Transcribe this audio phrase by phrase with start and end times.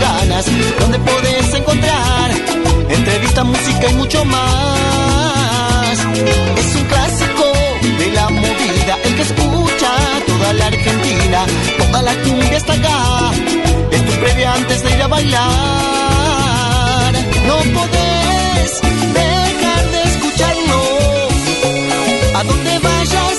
[0.00, 0.46] ganas,
[0.80, 2.30] donde podés encontrar
[2.88, 5.98] entrevista, música y mucho más.
[6.56, 7.44] Es un clásico
[7.98, 9.90] de la movida, el que escucha
[10.26, 11.46] toda la Argentina,
[11.78, 13.30] toda la cumbia está acá.
[13.90, 15.46] Es tu previa antes de ir a bailar.
[17.46, 18.80] No podés
[19.20, 20.80] dejar de escucharlo.
[22.34, 23.38] A donde vayas,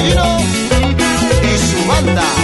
[0.00, 0.38] Chileno
[1.42, 2.39] y su banda.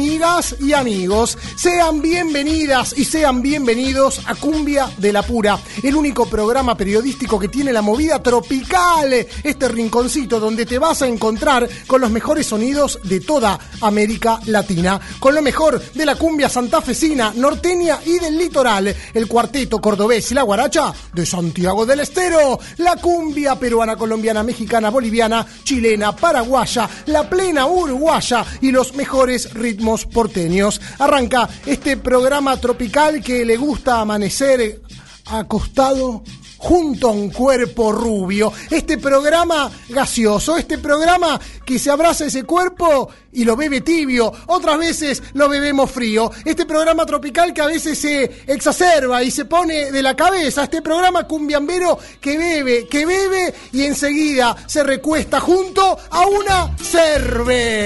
[0.00, 1.36] Amigas y amigos.
[1.56, 7.48] Sean bienvenidas y sean bienvenidos a Cumbia de la Pura, el único programa periodístico que
[7.48, 12.98] tiene la movida tropical, este rinconcito donde te vas a encontrar con los mejores sonidos
[13.04, 18.96] de toda América Latina, con lo mejor de la cumbia santafesina, norteña y del litoral,
[19.12, 24.88] el cuarteto cordobés y la guaracha de Santiago del Estero, la cumbia peruana, colombiana, mexicana,
[24.88, 30.80] boliviana, chilena, paraguaya, la plena uruguaya y los mejores ritmos porteños.
[30.98, 34.80] Arranca este programa tropical que le gusta amanecer
[35.26, 36.22] acostado
[36.60, 38.52] junto a un cuerpo rubio.
[38.70, 44.78] Este programa gaseoso, este programa que se abraza ese cuerpo y lo bebe tibio, otras
[44.78, 46.30] veces lo bebemos frío.
[46.44, 50.64] Este programa tropical que a veces se exacerba y se pone de la cabeza.
[50.64, 57.78] Este programa cumbiambero que bebe, que bebe y enseguida se recuesta junto a una cerveza.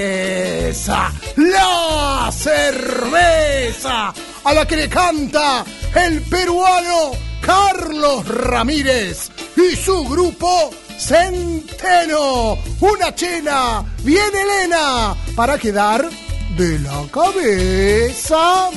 [1.36, 4.12] La cerveza
[4.42, 5.64] a la que le canta
[5.94, 12.58] el peruano Carlos Ramírez y su grupo Centeno.
[12.80, 16.08] Una chena bien Elena para quedar
[16.56, 18.70] de la cabeza.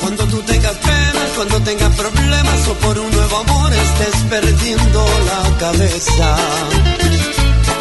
[0.00, 5.58] Cuando tú tengas penas, cuando tengas problemas o por un nuevo amor estés perdiendo la
[5.58, 6.36] cabeza.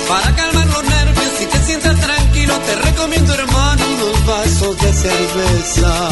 [0.08, 6.10] Para calmar los nervios y te sientas tranquilo, te recomiendo hermano unos vasos de cerveza.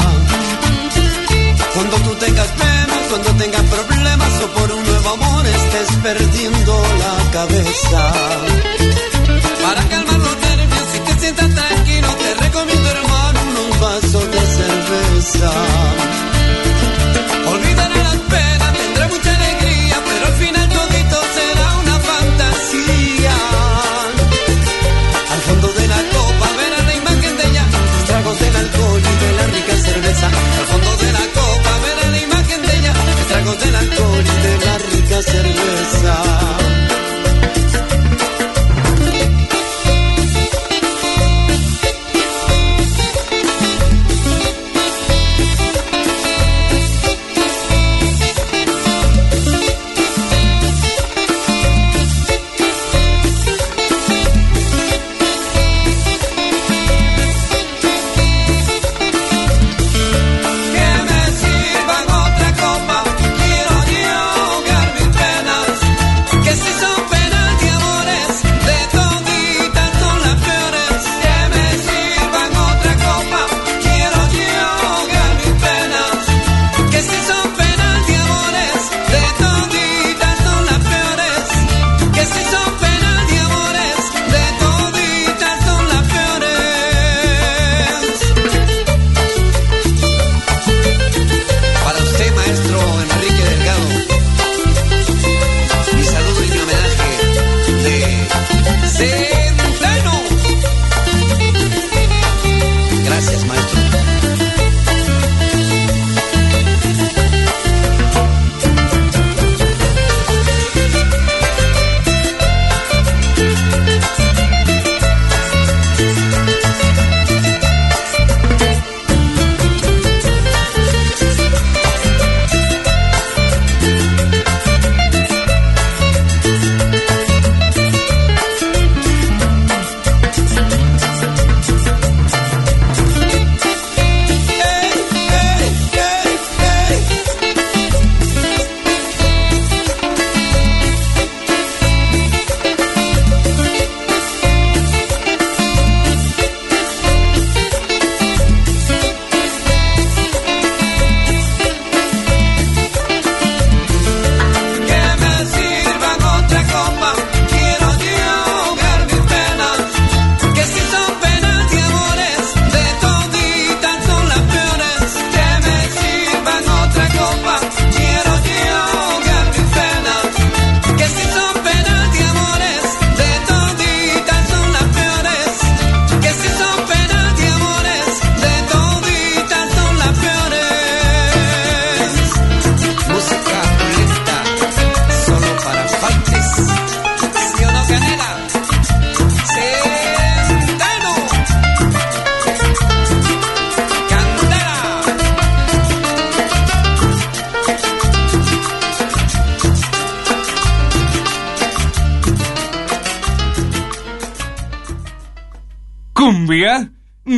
[1.73, 7.31] Cuando tú tengas penas, cuando tengas problemas o por un nuevo amor estés perdiendo la
[7.31, 8.13] cabeza.
[9.61, 15.51] Para calmar los nervios y te sientas tranquilo, te recomiendo hermano unos vasos de cerveza.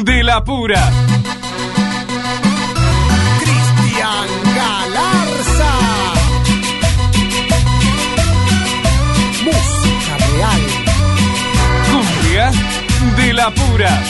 [0.02, 0.92] De la pura.
[3.40, 5.72] Cristian Galarza.
[9.44, 10.62] Música real.
[11.92, 12.52] Cumbia
[13.18, 14.02] de la pura.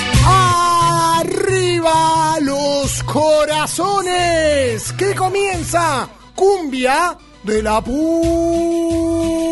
[1.19, 4.93] Arriba los corazones.
[4.93, 9.42] Que comienza Cumbia de la pura.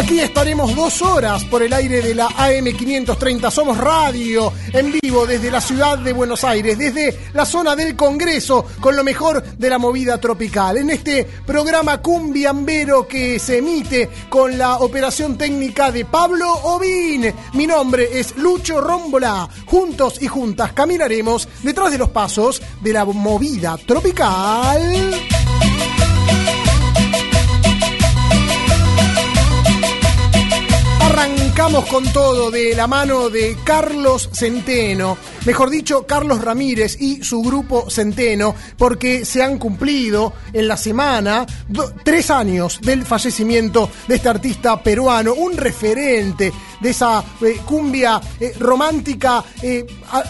[0.00, 3.50] Aquí estaremos dos horas por el aire de la AM530.
[3.50, 8.64] Somos radio en vivo desde la ciudad de Buenos Aires, desde la zona del Congreso,
[8.80, 10.78] con lo mejor de la movida tropical.
[10.78, 17.34] En este programa cumbiambero que se emite con la operación técnica de Pablo Ovín.
[17.52, 19.50] Mi nombre es Lucho Rómbola.
[19.66, 24.80] Juntos y juntas caminaremos detrás de los pasos de la movida tropical.
[31.60, 37.42] Arrancamos con todo de la mano de Carlos Centeno, mejor dicho, Carlos Ramírez y su
[37.42, 41.44] grupo Centeno, porque se han cumplido en la semana
[42.02, 48.54] tres años del fallecimiento de este artista peruano, un referente de esa eh, cumbia eh,
[48.58, 49.86] romántica eh,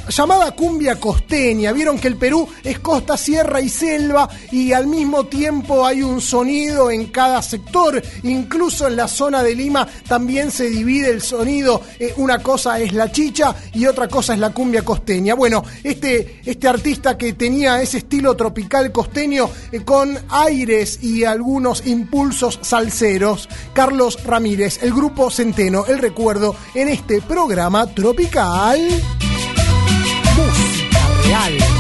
[0.09, 1.73] llamada cumbia costeña.
[1.73, 6.21] Vieron que el Perú es costa, sierra y selva y al mismo tiempo hay un
[6.21, 11.83] sonido en cada sector, incluso en la zona de Lima también se divide el sonido,
[12.17, 15.35] una cosa es la chicha y otra cosa es la cumbia costeña.
[15.35, 19.51] Bueno, este, este artista que tenía ese estilo tropical costeño
[19.85, 27.21] con aires y algunos impulsos salseros, Carlos Ramírez, el grupo Centeno, el recuerdo en este
[27.23, 28.81] programa tropical.
[30.37, 31.80] Música real.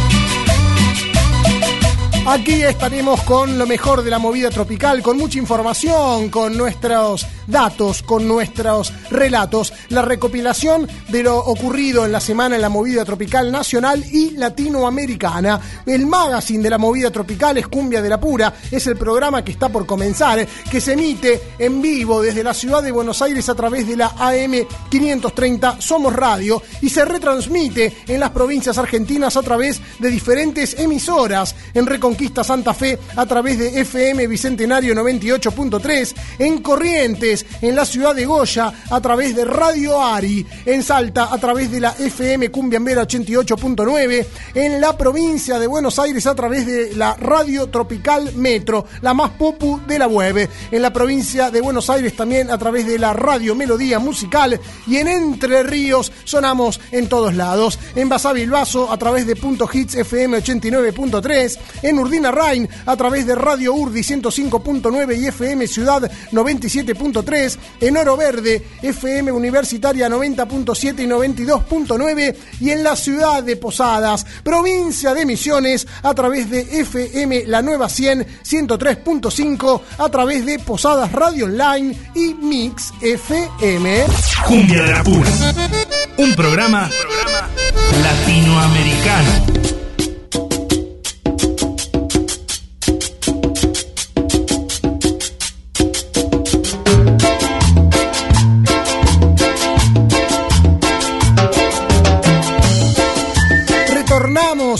[2.30, 8.04] Aquí estaremos con lo mejor de la movida tropical, con mucha información, con nuestros datos,
[8.04, 13.50] con nuestros relatos, la recopilación de lo ocurrido en la semana en la movida tropical
[13.50, 15.60] nacional y latinoamericana.
[15.84, 19.50] El magazine de la movida tropical es Cumbia de la Pura, es el programa que
[19.50, 23.56] está por comenzar, que se emite en vivo desde la ciudad de Buenos Aires a
[23.56, 24.52] través de la AM
[24.88, 31.56] 530 Somos Radio y se retransmite en las provincias argentinas a través de diferentes emisoras
[31.74, 38.14] en Reconquista Santa Fe a través de FM Bicentenario 98.3, en Corrientes, en la ciudad
[38.14, 43.06] de Goya a través de Radio Ari, en Salta a través de la FM Cumbiambera
[43.06, 49.14] 88.9, en la provincia de Buenos Aires a través de la Radio Tropical Metro, la
[49.14, 52.98] más popu de la web, en la provincia de Buenos Aires también a través de
[52.98, 58.98] la Radio Melodía Musical y en Entre Ríos sonamos en todos lados, en Basavilbaso a
[58.98, 65.18] través de Punto Hits FM 89.3, en Urdina Rain a través de Radio Urdi 105.9
[65.18, 72.96] y FM Ciudad 97.3, en Oro Verde, FM Universitaria 90.7 y 92.9 y en la
[72.96, 80.08] ciudad de Posadas, provincia de Misiones, a través de FM La Nueva 100 103.5, a
[80.08, 84.04] través de Posadas Radio Online y Mix FM.
[84.46, 85.30] Cumbia de la Pura,
[86.16, 87.48] un programa, un programa
[88.02, 89.79] latinoamericano.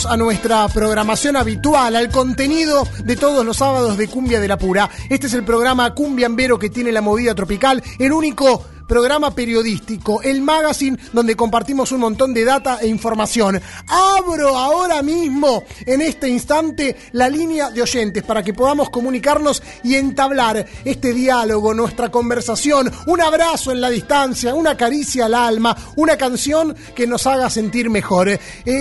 [0.07, 4.89] A nuestra programación habitual, al contenido de todos los sábados de Cumbia de la Pura.
[5.09, 10.43] Este es el programa Cumbiambero que tiene la movida tropical, el único programa periodístico, el
[10.43, 13.63] magazine donde compartimos un montón de data e información.
[13.87, 19.95] Abro ahora mismo, en este instante, la línea de oyentes para que podamos comunicarnos y
[19.95, 26.17] entablar este diálogo, nuestra conversación, un abrazo en la distancia, una caricia al alma, una
[26.17, 28.29] canción que nos haga sentir mejor.
[28.31, 28.41] Eh,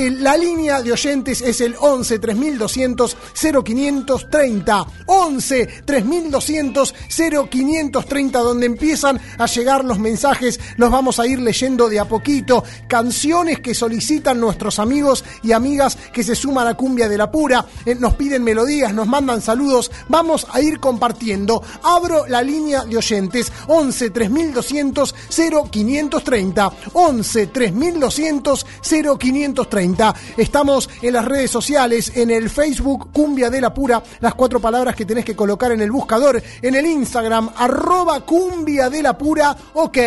[0.09, 3.15] la línea de oyentes es el 11 3200
[3.63, 4.87] 0530.
[5.05, 11.99] 11 3200 0530, donde empiezan a llegar los mensajes, los vamos a ir leyendo de
[11.99, 12.63] a poquito.
[12.87, 17.65] Canciones que solicitan nuestros amigos y amigas que se suman a Cumbia de la Pura,
[17.85, 21.61] eh, nos piden melodías, nos mandan saludos, vamos a ir compartiendo.
[21.83, 26.71] Abro la línea de oyentes 11 3200 0530.
[26.93, 30.15] 11 3200 0530.
[30.37, 34.95] Estamos en las redes sociales, en el Facebook Cumbia de la Pura, las cuatro palabras
[34.95, 39.55] que tenés que colocar en el buscador, en el Instagram arroba Cumbia de la Pura
[39.89, 39.97] ok,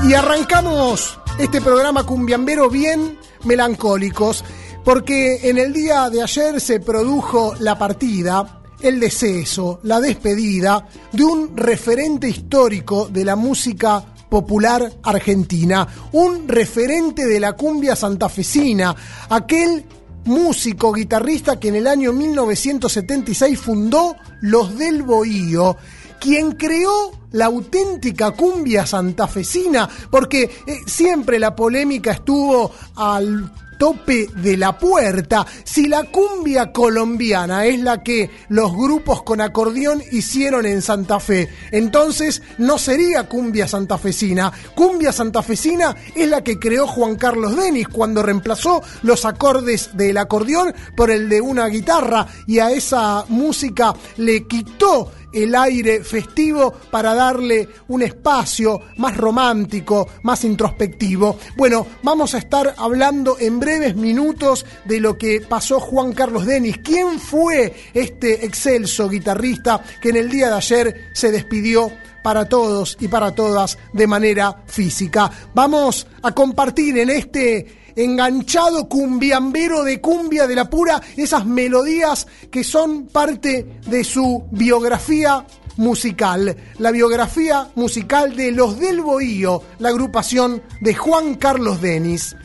[0.08, 4.46] Y arrancamos este programa cumbiambero bien melancólicos,
[4.86, 11.24] porque en el día de ayer se produjo la partida, el deceso, la despedida de
[11.24, 18.96] un referente histórico de la música popular argentina, un referente de la cumbia santafesina,
[19.30, 19.86] aquel
[20.26, 25.78] músico, guitarrista que en el año 1976 fundó Los del Bohío,
[26.20, 33.52] quien creó la auténtica cumbia santafesina, porque eh, siempre la polémica estuvo al
[33.84, 35.46] tope de la puerta.
[35.66, 41.50] Si la cumbia colombiana es la que los grupos con acordeón hicieron en Santa Fe,
[41.70, 44.54] entonces no sería cumbia santafesina.
[44.74, 50.74] Cumbia santafesina es la que creó Juan Carlos Denis cuando reemplazó los acordes del acordeón
[50.96, 57.14] por el de una guitarra y a esa música le quitó el aire festivo para
[57.14, 61.38] darle un espacio más romántico, más introspectivo.
[61.56, 66.80] Bueno, vamos a estar hablando en breves minutos de lo que pasó Juan Carlos Denis.
[66.84, 71.92] ¿Quién fue este excelso guitarrista que en el día de ayer se despidió
[72.24, 75.30] para todos y para todas de manera física?
[75.54, 82.64] Vamos a compartir en este enganchado cumbiambero de cumbia de la pura, esas melodías que
[82.64, 85.46] son parte de su biografía
[85.78, 92.36] musical, la biografía musical de Los del Bohío, la agrupación de Juan Carlos Denis.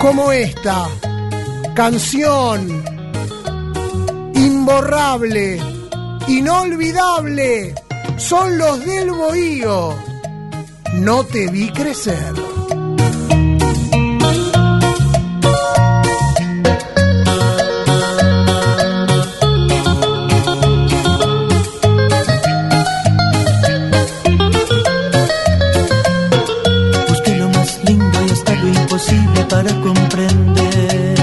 [0.00, 0.88] Como esta
[1.74, 2.84] canción
[4.34, 5.60] imborrable,
[6.28, 7.74] inolvidable,
[8.16, 9.94] son los del Bohío.
[10.94, 12.34] No te vi crecer.
[29.54, 31.14] Para comprender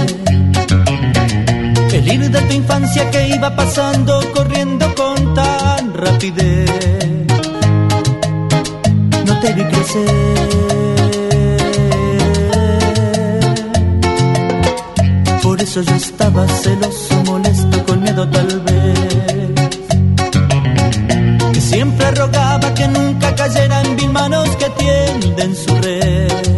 [1.92, 6.70] el ir de tu infancia que iba pasando corriendo con tan rapidez.
[9.28, 10.08] No te vi crecer.
[15.44, 19.52] Por eso yo estaba celoso, molesto, con miedo tal vez.
[21.52, 26.51] Que siempre rogaba que nunca cayera en mil manos que tienden su red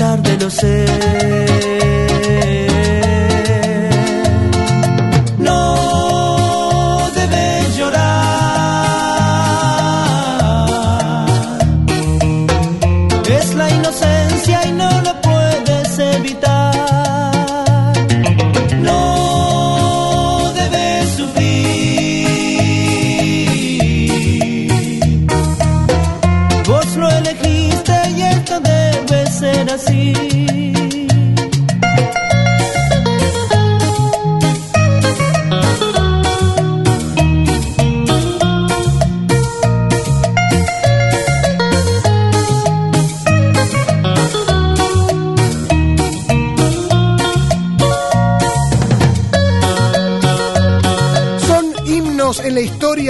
[0.00, 1.69] tarde, lo sé.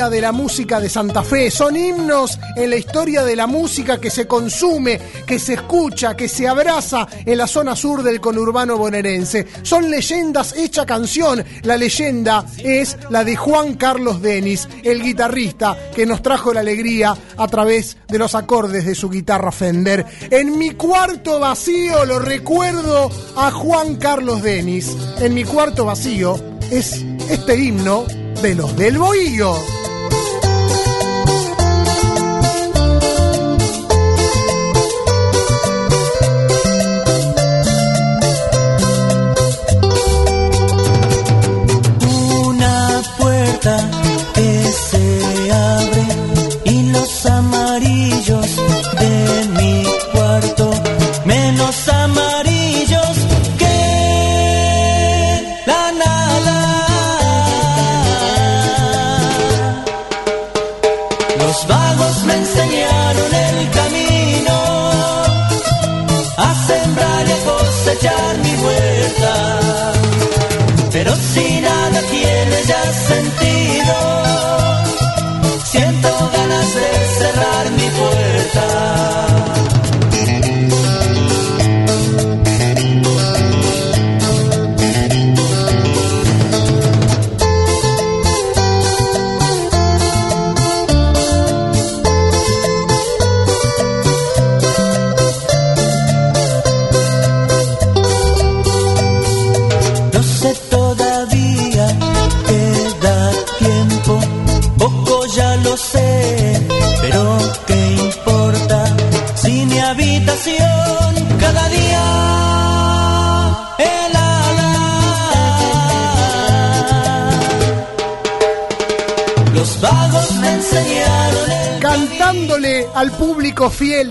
[0.09, 4.11] De la música de Santa Fe, son himnos en la historia de la música que
[4.11, 9.47] se consume, que se escucha, que se abraza en la zona sur del conurbano bonaerense.
[9.63, 11.45] Son leyendas hecha canción.
[11.65, 17.15] La leyenda es la de Juan Carlos Denis, el guitarrista que nos trajo la alegría
[17.37, 20.07] a través de los acordes de su guitarra Fender.
[20.31, 24.97] En mi cuarto vacío lo recuerdo a Juan Carlos Denis.
[25.19, 26.41] En mi cuarto vacío
[26.71, 28.05] es este himno
[28.43, 29.55] de los del Bohío.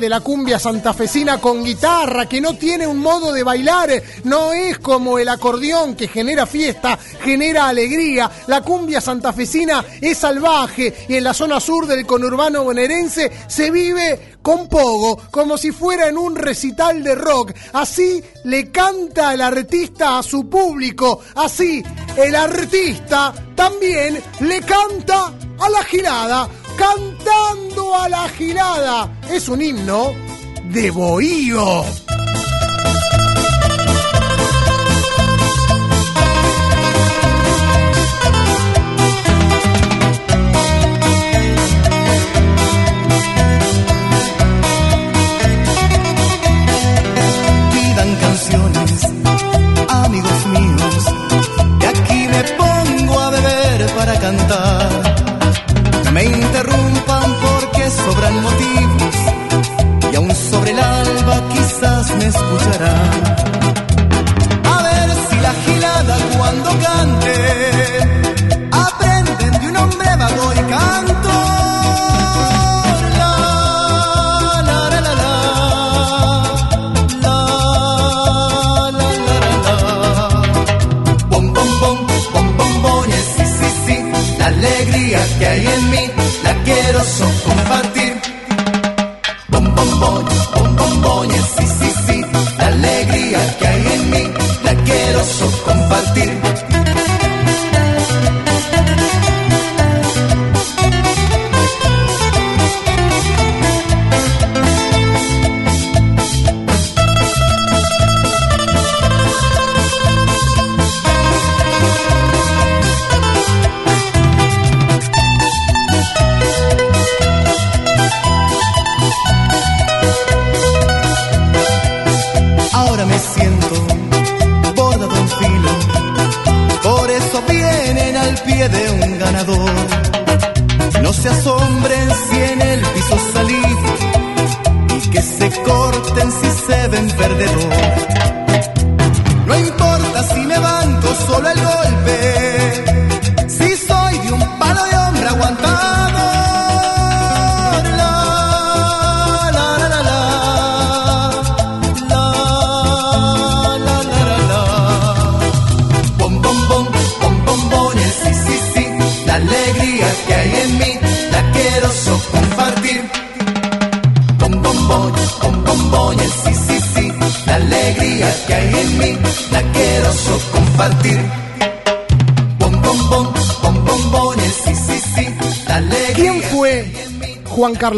[0.09, 5.19] La cumbia santafesina con guitarra, que no tiene un modo de bailar, no es como
[5.19, 8.29] el acordeón que genera fiesta, genera alegría.
[8.47, 14.37] La cumbia santafesina es salvaje y en la zona sur del conurbano bonaerense se vive
[14.41, 17.53] con pogo, como si fuera en un recital de rock.
[17.73, 21.83] Así le canta el artista a su público, así
[22.17, 29.18] el artista también le canta a la gilada, cantando a la gilada.
[29.31, 30.13] Es un himno
[30.71, 32.08] de bohío.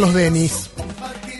[0.01, 0.69] Carlos Denis?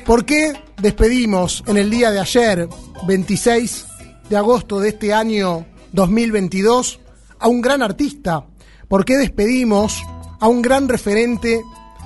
[0.06, 2.70] ¿Por qué despedimos en el día de ayer,
[3.08, 3.86] 26
[4.30, 7.00] de agosto de este año 2022,
[7.40, 8.46] a un gran artista?
[8.88, 10.04] ¿Por qué despedimos
[10.40, 11.64] a un gran referente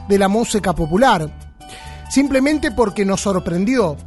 [0.07, 1.29] de la música popular?
[2.09, 3.97] Simplemente porque nos sorprendió,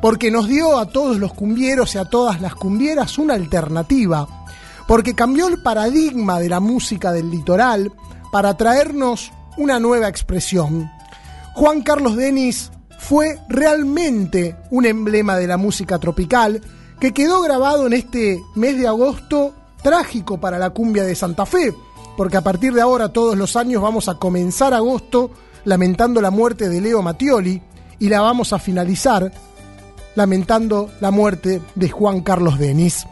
[0.00, 4.46] porque nos dio a todos los cumbieros y a todas las cumbieras una alternativa,
[4.86, 7.92] porque cambió el paradigma de la música del litoral
[8.30, 10.96] para traernos una nueva expresión.
[11.58, 16.62] Juan Carlos Denis fue realmente un emblema de la música tropical
[17.00, 21.74] que quedó grabado en este mes de agosto trágico para la cumbia de Santa Fe,
[22.16, 25.32] porque a partir de ahora todos los años vamos a comenzar agosto
[25.64, 27.60] lamentando la muerte de Leo Mattioli
[27.98, 29.32] y la vamos a finalizar
[30.14, 33.04] lamentando la muerte de Juan Carlos Denis.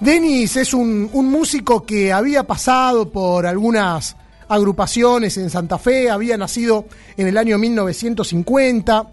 [0.00, 4.16] Denis es un, un músico que había pasado por algunas
[4.48, 9.06] agrupaciones en Santa Fe, había nacido en el año 1950,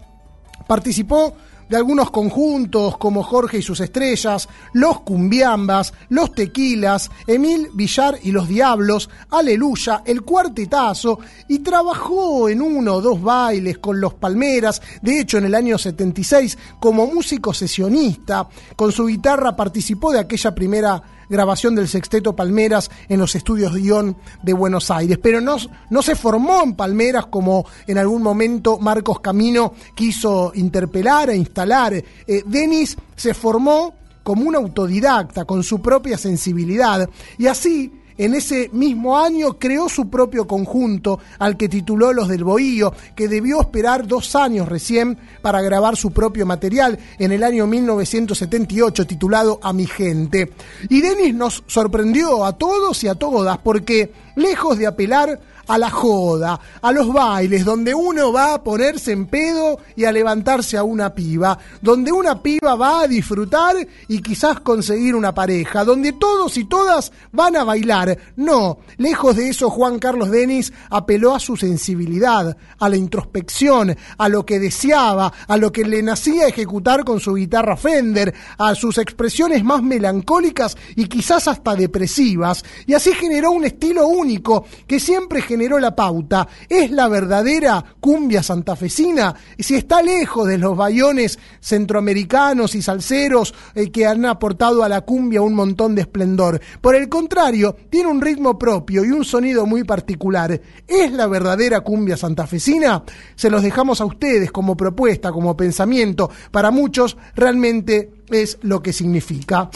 [0.66, 1.34] participó
[1.68, 8.30] de algunos conjuntos como Jorge y sus estrellas, Los Cumbiambas, Los Tequilas, Emil Villar y
[8.30, 11.18] los Diablos, Aleluya, El Cuartetazo
[11.48, 15.76] y trabajó en uno o dos bailes con Los Palmeras, de hecho en el año
[15.76, 22.90] 76 como músico sesionista, con su guitarra participó de aquella primera grabación del Sexteto Palmeras
[23.08, 25.56] en los estudios Guión de Buenos Aires, pero no,
[25.90, 31.94] no se formó en Palmeras como en algún momento Marcos Camino quiso interpelar e instalar.
[31.94, 32.04] Eh,
[32.46, 37.08] Denis se formó como un autodidacta, con su propia sensibilidad,
[37.38, 42.44] y así en ese mismo año creó su propio conjunto, al que tituló Los del
[42.44, 47.66] Bohío, que debió esperar dos años recién para grabar su propio material en el año
[47.66, 50.52] 1978, titulado A mi gente.
[50.88, 55.90] Y Denis nos sorprendió a todos y a todas, porque lejos de apelar a la
[55.90, 60.84] joda, a los bailes, donde uno va a ponerse en pedo y a levantarse a
[60.84, 63.76] una piba, donde una piba va a disfrutar
[64.08, 68.16] y quizás conseguir una pareja, donde todos y todas van a bailar.
[68.36, 74.28] No, lejos de eso Juan Carlos Denis apeló a su sensibilidad, a la introspección, a
[74.28, 78.98] lo que deseaba, a lo que le nacía ejecutar con su guitarra Fender, a sus
[78.98, 85.42] expresiones más melancólicas y quizás hasta depresivas, y así generó un estilo único que siempre
[85.42, 86.46] generó generó la pauta.
[86.68, 89.34] ¿Es la verdadera cumbia santafesina?
[89.58, 95.00] Si está lejos de los bayones centroamericanos y salseros eh, que han aportado a la
[95.00, 96.60] cumbia un montón de esplendor.
[96.82, 100.60] Por el contrario, tiene un ritmo propio y un sonido muy particular.
[100.86, 103.02] ¿Es la verdadera cumbia santafesina?
[103.34, 106.30] Se los dejamos a ustedes como propuesta, como pensamiento.
[106.50, 109.70] Para muchos realmente es lo que significa.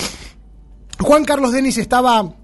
[1.00, 2.34] Juan Carlos Denis estaba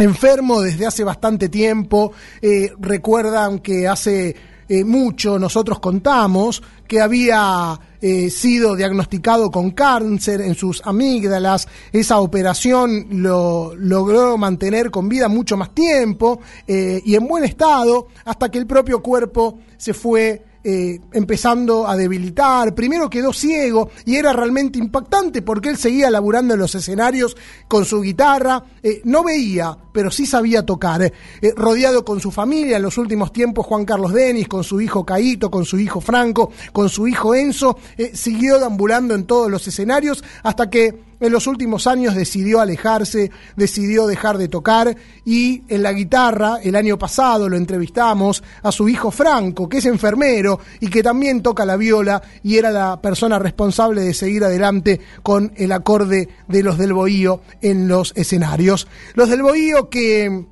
[0.00, 2.12] enfermo desde hace bastante tiempo.
[2.40, 4.34] Eh, recuerdan que hace
[4.68, 11.68] eh, mucho nosotros contamos que había eh, sido diagnosticado con cáncer en sus amígdalas.
[11.92, 18.48] Esa operación lo logró mantener con vida mucho más tiempo y en buen estado hasta
[18.48, 22.74] que el propio cuerpo se fue eh, empezando a debilitar.
[22.74, 27.84] Primero quedó ciego y era realmente impactante porque él seguía laburando en los escenarios con
[27.84, 28.62] su guitarra.
[28.82, 31.02] Eh, no veía, pero sí sabía tocar.
[31.02, 31.12] Eh,
[31.56, 35.50] rodeado con su familia en los últimos tiempos, Juan Carlos Denis, con su hijo Caíto,
[35.50, 37.78] con su hijo Franco, con su hijo Enzo,
[38.12, 44.06] siguió deambulando en todos los escenarios hasta que en los últimos años decidió alejarse, decidió
[44.06, 49.10] dejar de tocar y en la guitarra, el año pasado lo entrevistamos a su hijo
[49.10, 54.02] Franco, que es enfermero y que también toca la viola y era la persona responsable
[54.02, 58.88] de seguir adelante con el acorde de los del Bohío en los escenarios.
[59.14, 60.46] Los del Bohío que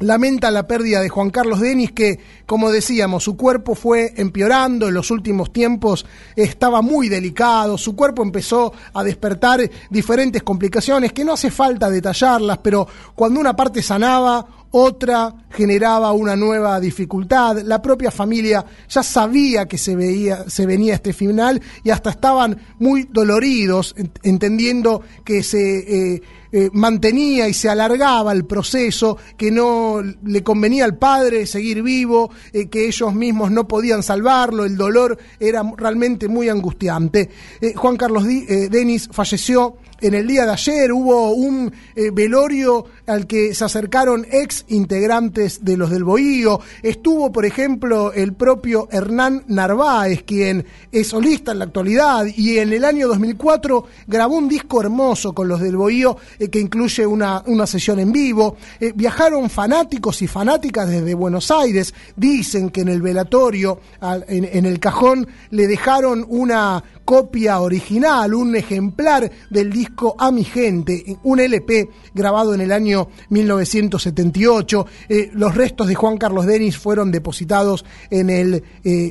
[0.00, 4.94] lamenta la pérdida de Juan Carlos Denis, que, como decíamos, su cuerpo fue empeorando, en
[4.94, 6.04] los últimos tiempos
[6.34, 12.58] estaba muy delicado, su cuerpo empezó a despertar diferentes complicaciones que no hace falta detallarlas,
[12.58, 14.44] pero cuando una parte sanaba,
[14.76, 17.62] otra generaba una nueva dificultad.
[17.62, 22.58] La propia familia ya sabía que se veía, se venía este final y hasta estaban
[22.80, 30.02] muy doloridos, entendiendo que se eh, eh, mantenía y se alargaba el proceso, que no
[30.02, 35.16] le convenía al padre seguir vivo, eh, que ellos mismos no podían salvarlo, el dolor
[35.38, 37.30] era realmente muy angustiante.
[37.76, 41.72] Juan Carlos Denis falleció en el día de ayer hubo un
[42.12, 46.60] velorio al que se acercaron ex integrantes de los del Bohío.
[46.82, 52.72] Estuvo, por ejemplo, el propio Hernán Narváez, quien es solista en la actualidad y en
[52.72, 57.42] el año 2004 grabó un disco hermoso con los del Bohío eh, que incluye una,
[57.46, 58.56] una, sesión en vivo.
[58.80, 61.94] Eh, viajaron fanáticos y fanáticas desde Buenos Aires.
[62.16, 63.80] Dicen que en el velatorio,
[64.28, 71.18] en, el cajón, le dejaron una copia original, un ejemplar del disco A mi gente,
[71.22, 74.86] un LP grabado en el año 1978.
[75.08, 78.64] Eh, los restos de Juan Carlos Denis fueron depositados en el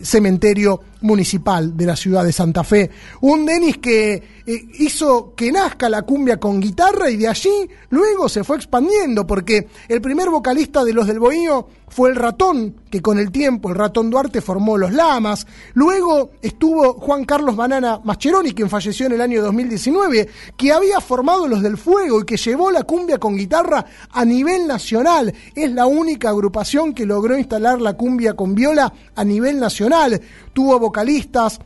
[0.03, 2.89] cementerio municipal de la ciudad de Santa Fe.
[3.21, 4.13] Un Denis que
[4.45, 9.27] eh, hizo que nazca la cumbia con guitarra y de allí luego se fue expandiendo,
[9.27, 13.69] porque el primer vocalista de los del Bohío fue el ratón, que con el tiempo
[13.69, 15.45] el ratón Duarte formó los Lamas.
[15.75, 21.47] Luego estuvo Juan Carlos Banana Mascheroni, quien falleció en el año 2019, que había formado
[21.47, 25.33] los del Fuego y que llevó la cumbia con guitarra a nivel nacional.
[25.53, 30.19] Es la única agrupación que logró instalar la cumbia con viola a nivel nacional.
[30.51, 31.59] Tuvo vocalistas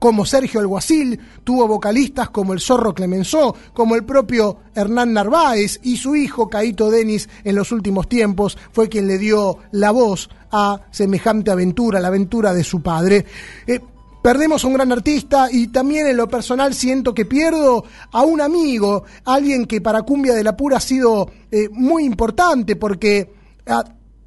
[0.00, 5.96] como Sergio Alguacil, tuvo vocalistas como el Zorro Clemenceau, como el propio Hernán Narváez y
[5.96, 10.80] su hijo Caito Denis en los últimos tiempos fue quien le dio la voz a
[10.90, 13.26] semejante aventura, la aventura de su padre.
[13.66, 13.80] Eh,
[14.22, 18.40] perdemos a un gran artista y también en lo personal siento que pierdo a un
[18.40, 23.32] amigo, alguien que para Cumbia de la Pura ha sido eh, muy importante porque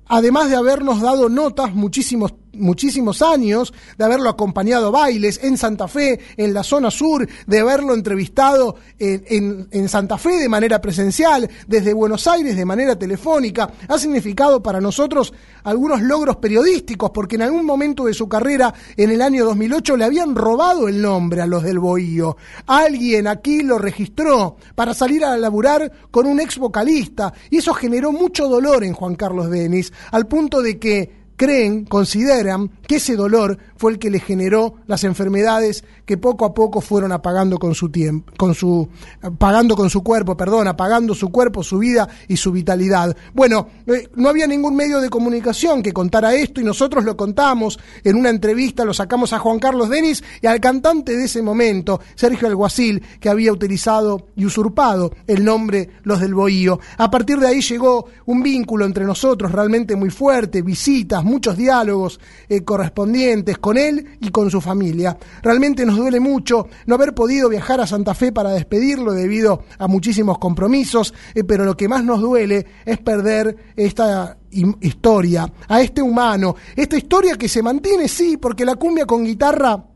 [0.07, 5.87] además de habernos dado notas muchísimos muchísimos años, de haberlo acompañado a bailes en Santa
[5.87, 11.49] Fe, en la zona sur, de haberlo entrevistado en, en, Santa Fe de manera presencial,
[11.67, 15.33] desde Buenos Aires de manera telefónica, ha significado para nosotros
[15.63, 20.05] algunos logros periodísticos, porque en algún momento de su carrera, en el año 2008, le
[20.05, 22.37] habían robado el nombre a los del Bohío.
[22.67, 28.11] Alguien aquí lo registró para salir a laburar con un ex vocalista, y eso generó
[28.11, 33.57] mucho dolor en Juan Carlos Denis, al punto de que creen, consideran que ese dolor
[33.77, 37.89] fue el que le generó las enfermedades que poco a poco fueron apagando con su
[37.89, 38.89] tiempo, con su
[39.21, 43.15] apagando con su cuerpo, perdón, apagando su cuerpo, su vida y su vitalidad.
[43.33, 47.79] Bueno, eh, no había ningún medio de comunicación que contara esto y nosotros lo contamos
[48.03, 52.01] en una entrevista, lo sacamos a Juan Carlos Denis y al cantante de ese momento,
[52.15, 56.77] Sergio Alguacil, que había utilizado y usurpado el nombre Los del Bohío.
[56.97, 62.19] A partir de ahí llegó un vínculo entre nosotros realmente muy fuerte, visitas, muchos diálogos
[62.49, 65.15] eh, correspondientes con él y con su familia.
[65.43, 69.87] Realmente nos duele mucho no haber podido viajar a Santa Fe para despedirlo debido a
[69.87, 76.01] muchísimos compromisos, eh, pero lo que más nos duele es perder esta historia, a este
[76.01, 79.90] humano, esta historia que se mantiene, sí, porque la cumbia con guitarra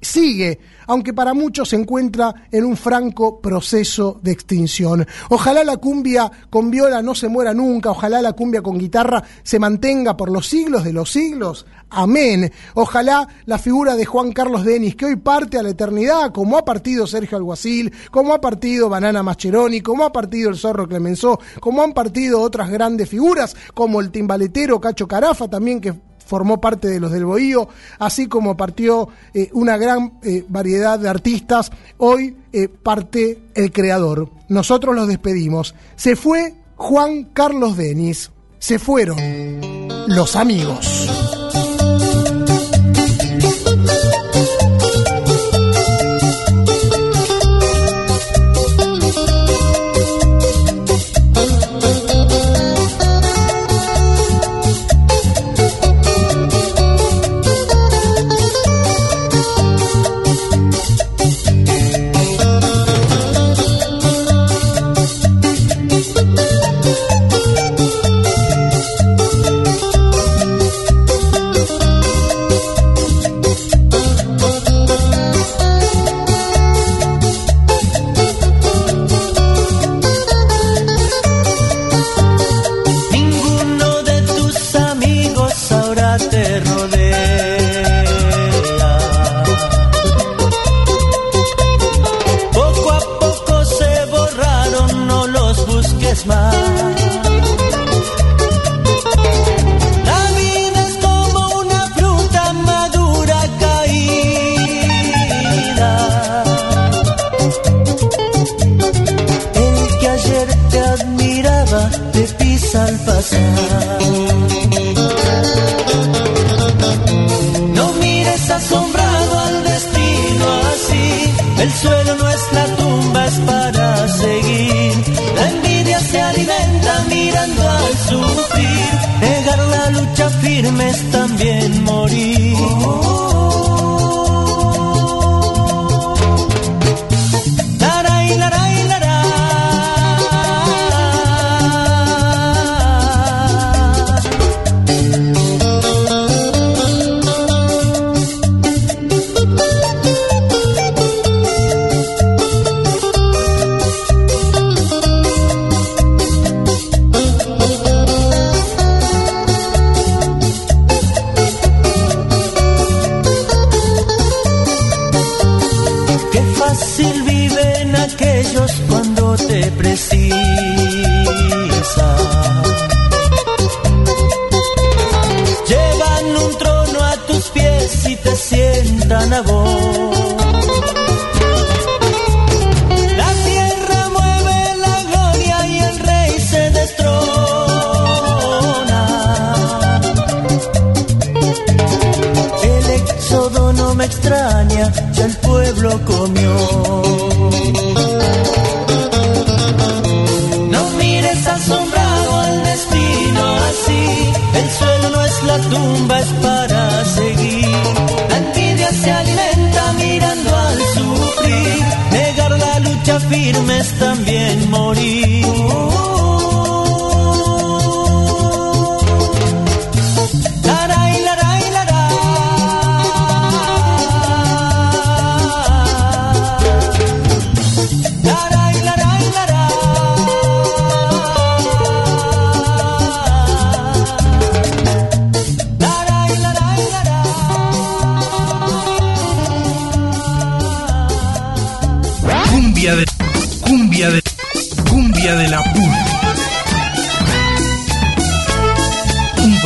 [0.00, 5.06] sigue, aunque para muchos se encuentra en un franco proceso de extinción.
[5.30, 9.58] Ojalá la cumbia con viola no se muera nunca, ojalá la cumbia con guitarra se
[9.58, 11.66] mantenga por los siglos de los siglos.
[11.90, 12.50] Amén.
[12.74, 16.64] Ojalá la figura de Juan Carlos Denis, que hoy parte a la eternidad, como ha
[16.64, 21.82] partido Sergio Alguacil, como ha partido Banana Mascheroni, como ha partido el Zorro Clemenceau, como
[21.82, 25.94] han partido otras grandes figuras, como el timbaletero Cacho Carafa, también que
[26.26, 31.08] formó parte de los del Bohío, así como partió eh, una gran eh, variedad de
[31.08, 34.28] artistas, hoy eh, parte el creador.
[34.48, 35.74] Nosotros los despedimos.
[35.94, 39.16] Se fue Juan Carlos Denis, se fueron
[40.08, 41.35] los amigos.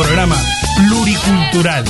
[0.01, 0.35] Programa
[0.77, 1.85] pluricultural.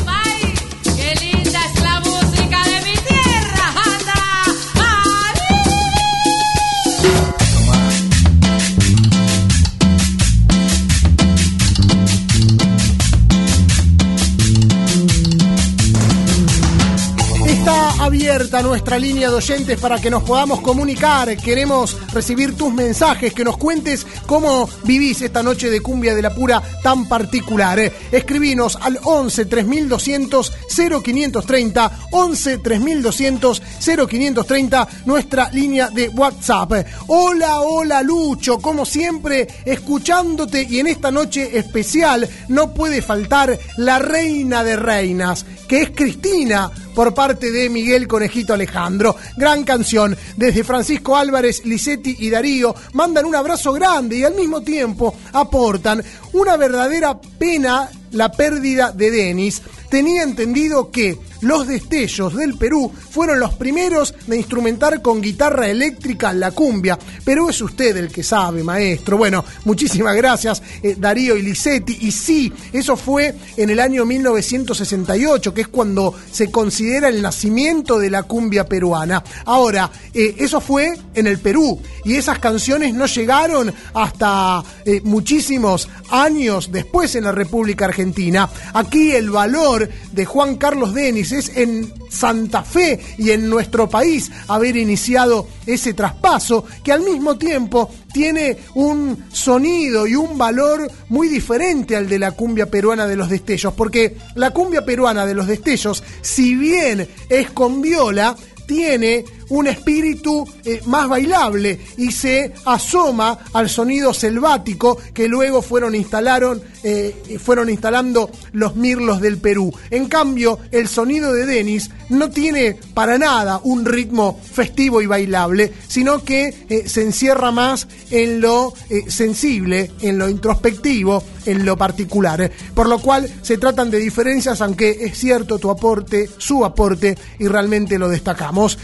[18.61, 21.37] Nuestra línea de oyentes para que nos podamos comunicar.
[21.37, 26.35] Queremos recibir tus mensajes, que nos cuentes cómo vivís esta noche de cumbia de la
[26.35, 27.79] pura tan particular.
[28.11, 33.61] Escribinos al 11 3200 0530, 11 3200
[34.07, 36.85] 0530, nuestra línea de WhatsApp.
[37.07, 43.99] Hola, hola Lucho, como siempre, escuchándote y en esta noche especial no puede faltar la
[43.99, 49.15] reina de reinas, que es Cristina por parte de Miguel Conejito Alejandro.
[49.37, 50.15] Gran canción.
[50.35, 56.03] Desde Francisco Álvarez, Lisetti y Darío mandan un abrazo grande y al mismo tiempo aportan
[56.33, 59.61] una verdadera pena la pérdida de Denis.
[59.89, 66.33] Tenía entendido que los destellos del Perú fueron los primeros de instrumentar con guitarra eléctrica
[66.33, 69.17] la cumbia, pero es usted el que sabe, maestro.
[69.17, 71.51] Bueno, muchísimas gracias, eh, Darío y.
[71.51, 77.99] Y sí, eso fue en el año 1968, que es cuando se considera el nacimiento
[77.99, 79.23] de la cumbia peruana.
[79.45, 85.89] Ahora, eh, eso fue en el Perú y esas canciones no llegaron hasta eh, muchísimos
[86.09, 88.49] años después en la República Argentina.
[88.73, 94.31] Aquí el valor de Juan Carlos Denis es en Santa Fe y en nuestro país
[94.47, 101.27] haber iniciado ese traspaso que al mismo tiempo tiene un sonido y un valor muy
[101.27, 105.47] diferente al de la cumbia peruana de los destellos, porque la cumbia peruana de los
[105.47, 108.35] destellos, si bien es con viola,
[108.67, 115.93] tiene un espíritu eh, más bailable y se asoma al sonido selvático que luego fueron
[115.93, 119.71] instalaron eh, fueron instalando los mirlos del Perú.
[119.91, 125.71] En cambio, el sonido de Denis no tiene para nada un ritmo festivo y bailable,
[125.87, 128.73] sino que eh, se encierra más en lo
[129.07, 132.51] sensible, en lo introspectivo, en lo particular.
[132.73, 137.47] Por lo cual se tratan de diferencias, aunque es cierto tu aporte, su aporte, y
[137.47, 138.77] realmente lo destacamos.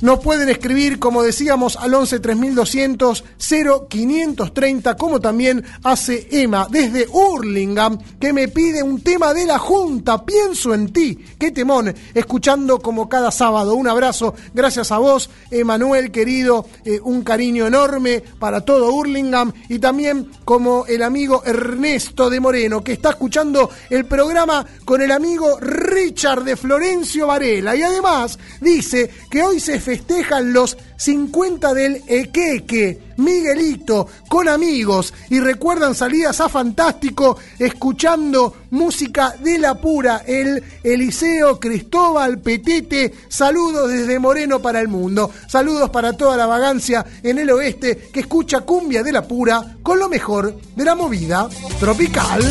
[0.00, 7.98] Nos pueden escribir, como decíamos, al 11 3200 0530, como también hace Emma desde Hurlingham,
[8.20, 10.24] que me pide un tema de la Junta.
[10.24, 11.18] Pienso en ti.
[11.38, 13.74] Qué temón, escuchando como cada sábado.
[13.74, 16.66] Un abrazo, gracias a vos, Emanuel, querido.
[16.84, 22.82] eh, un cariño enorme para todo Hurlingham y también como el amigo Ernesto de Moreno,
[22.82, 27.74] que está escuchando el programa con el amigo Richard de Florencio Varela.
[27.76, 35.38] Y además dice que hoy se festejan los 50 del Equeque, Miguelito, con amigos y
[35.38, 43.14] recuerdan salidas a Fantástico escuchando música de la pura, el Eliseo Cristóbal Petete.
[43.28, 45.30] Saludos desde Moreno para el mundo.
[45.46, 50.00] Saludos para toda la vagancia en el oeste que escucha cumbia de la pura con
[50.00, 52.42] lo mejor de la movida tropical.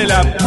[0.00, 0.40] De la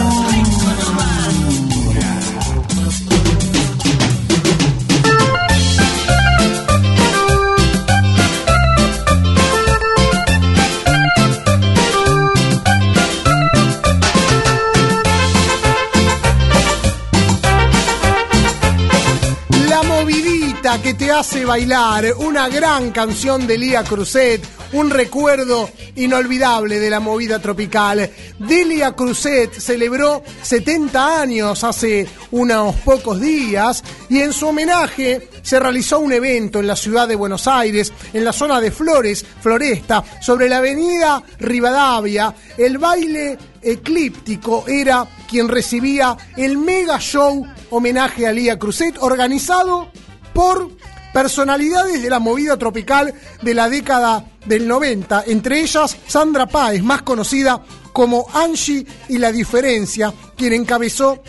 [20.81, 26.99] que te hace bailar, una gran canción de Lía Cruzet, un recuerdo inolvidable de la
[26.99, 28.09] movida tropical.
[28.39, 35.99] Delia Cruzet celebró 70 años hace unos pocos días y en su homenaje se realizó
[35.99, 40.49] un evento en la ciudad de Buenos Aires, en la zona de Flores, Floresta, sobre
[40.49, 42.33] la avenida Rivadavia.
[42.57, 49.91] El baile eclíptico era quien recibía el mega show homenaje a Lía Cruzet, organizado
[50.33, 50.69] por
[51.13, 57.03] personalidades de la movida tropical de la década del 90, entre ellas Sandra Páez, más
[57.03, 57.61] conocida
[57.93, 61.23] como Angie y La Diferencia, quien encabezó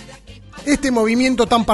[0.66, 1.64] este movimiento tan,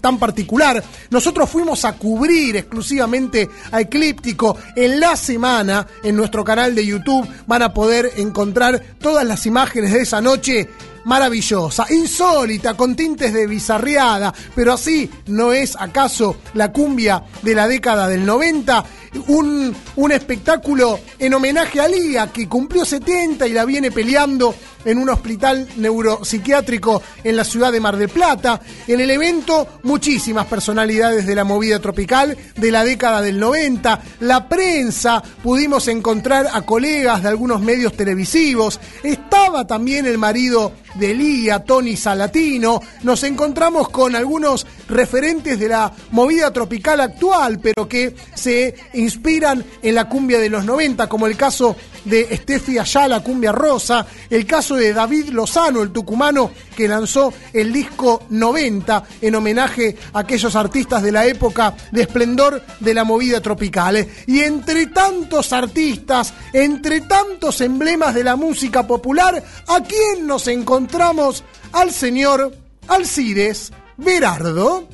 [0.00, 0.82] tan particular.
[1.10, 7.26] Nosotros fuimos a cubrir exclusivamente a Eclíptico en la semana en nuestro canal de YouTube.
[7.46, 10.68] Van a poder encontrar todas las imágenes de esa noche
[11.06, 17.68] maravillosa, insólita, con tintes de bizarreada, pero así no es acaso la cumbia de la
[17.68, 18.84] década del 90.
[19.28, 24.54] un, un espectáculo en homenaje a Lía, que cumplió 70 y la viene peleando
[24.86, 28.60] en un hospital neuropsiquiátrico en la ciudad de Mar del Plata.
[28.86, 34.00] En el evento, muchísimas personalidades de la movida tropical de la década del 90.
[34.20, 38.80] La prensa, pudimos encontrar a colegas de algunos medios televisivos.
[39.02, 42.80] Estaba también el marido de Lía, Tony Salatino.
[43.02, 49.94] Nos encontramos con algunos referentes de la movida tropical actual, pero que se inspiran en
[49.94, 51.76] la cumbia de los 90, como el caso
[52.06, 57.72] de Steffi Ayala, Cumbia Rosa, el caso de David Lozano, el tucumano, que lanzó el
[57.72, 63.40] disco 90 en homenaje a aquellos artistas de la época de esplendor de la movida
[63.40, 64.06] tropical.
[64.26, 71.44] Y entre tantos artistas, entre tantos emblemas de la música popular, ¿a quién nos encontramos?
[71.72, 72.56] Al señor
[72.88, 74.88] Alcides Berardo.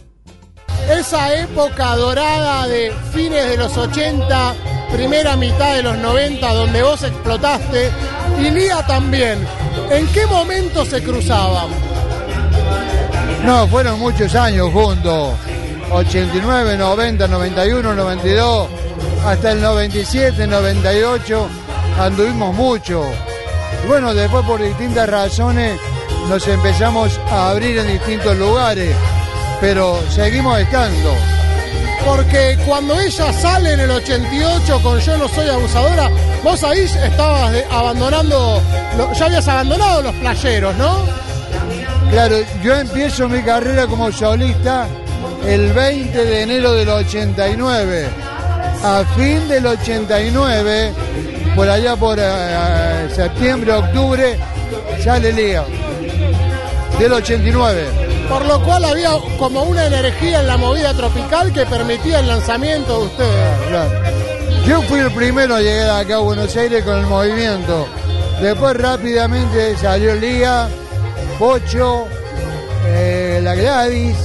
[0.90, 4.54] Esa época dorada de fines de los 80,
[4.92, 7.90] primera mitad de los 90, donde vos explotaste,
[8.40, 9.46] y Lía también.
[9.90, 11.68] ¿En qué momento se cruzaban?
[13.44, 15.34] No, fueron muchos años juntos.
[15.92, 18.68] 89, 90, 91, 92,
[19.26, 21.48] hasta el 97, 98,
[22.00, 23.04] anduvimos mucho.
[23.86, 25.78] Bueno, después por distintas razones
[26.28, 28.94] nos empezamos a abrir en distintos lugares,
[29.62, 31.14] pero seguimos estando.
[32.04, 36.10] Porque cuando ella sale en el 88 con Yo no soy abusadora,
[36.42, 38.60] vos ahí estabas abandonando,
[39.16, 41.04] ya habías abandonado los playeros, ¿no?
[42.10, 44.88] Claro, yo empiezo mi carrera como solista
[45.46, 48.08] el 20 de enero del 89.
[48.82, 50.92] A fin del 89,
[51.54, 54.36] por allá por eh, septiembre, octubre,
[55.04, 55.62] sale Lía.
[56.98, 58.11] Del 89.
[58.32, 63.00] Por lo cual había como una energía en la movida tropical que permitía el lanzamiento
[63.00, 63.68] de ustedes.
[63.68, 63.90] Claro.
[64.66, 67.86] Yo fui el primero a llegar acá a Buenos Aires con el movimiento.
[68.40, 70.66] Después rápidamente salió Lía,
[71.38, 72.06] Pocho,
[72.86, 74.16] eh, la Gladys,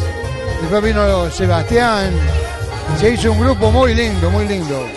[0.62, 2.12] después vino Sebastián.
[2.98, 4.88] Se hizo un grupo muy lindo, muy lindo.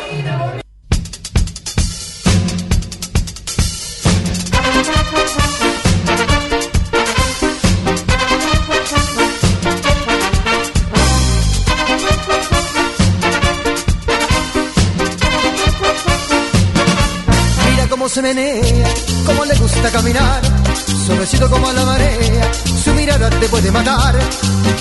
[18.10, 18.92] Se menea,
[19.24, 20.42] cómo le gusta caminar,
[21.06, 22.52] suavecito como la marea,
[22.82, 24.18] su mirada te puede matar.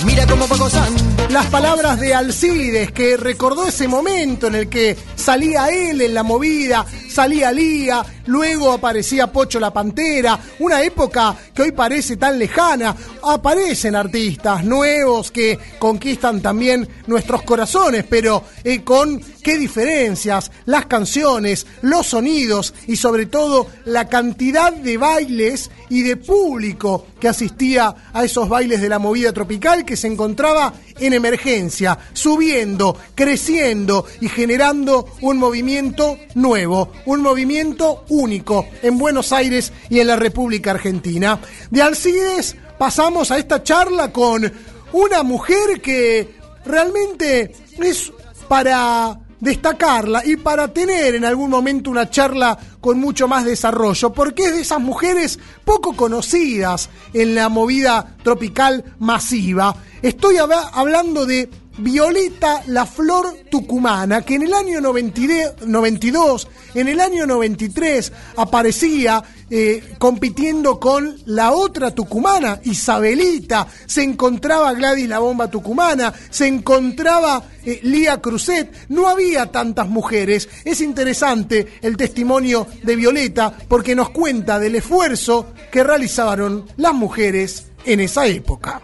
[0.04, 1.00] Mira cómo va gozando.
[1.28, 6.24] Las palabras de Alcides, que recordó ese momento en el que salía él en la
[6.24, 12.94] movida, salía Lía, luego aparecía Pocho la Pantera, una época que hoy parece tan lejana.
[13.22, 21.66] Aparecen artistas nuevos que conquistan también nuestros corazones, pero eh, con qué diferencias, las canciones,
[21.82, 28.24] los sonidos y sobre todo la cantidad de bailes y de público que asistía a
[28.24, 35.06] esos bailes de la movida tropical que se encontraba en emergencia, subiendo, creciendo y generando
[35.20, 41.38] un movimiento nuevo, un movimiento único en Buenos Aires y en la República Argentina.
[41.70, 44.50] De Alcides pasamos a esta charla con
[44.92, 46.34] una mujer que
[46.64, 48.12] realmente es
[48.48, 54.44] para destacarla y para tener en algún momento una charla con mucho más desarrollo, porque
[54.46, 59.74] es de esas mujeres poco conocidas en la movida tropical masiva.
[60.02, 61.48] Estoy hab- hablando de
[61.80, 69.22] Violeta la Flor Tucumana, que en el año 92, 92, en el año 93, aparecía
[69.50, 73.66] eh, compitiendo con la otra tucumana, Isabelita.
[73.86, 78.88] Se encontraba Gladys la Bomba Tucumana, se encontraba eh, Lía Cruzet.
[78.88, 80.48] No había tantas mujeres.
[80.64, 87.66] Es interesante el testimonio de Violeta porque nos cuenta del esfuerzo que realizaron las mujeres
[87.84, 88.82] en esa época.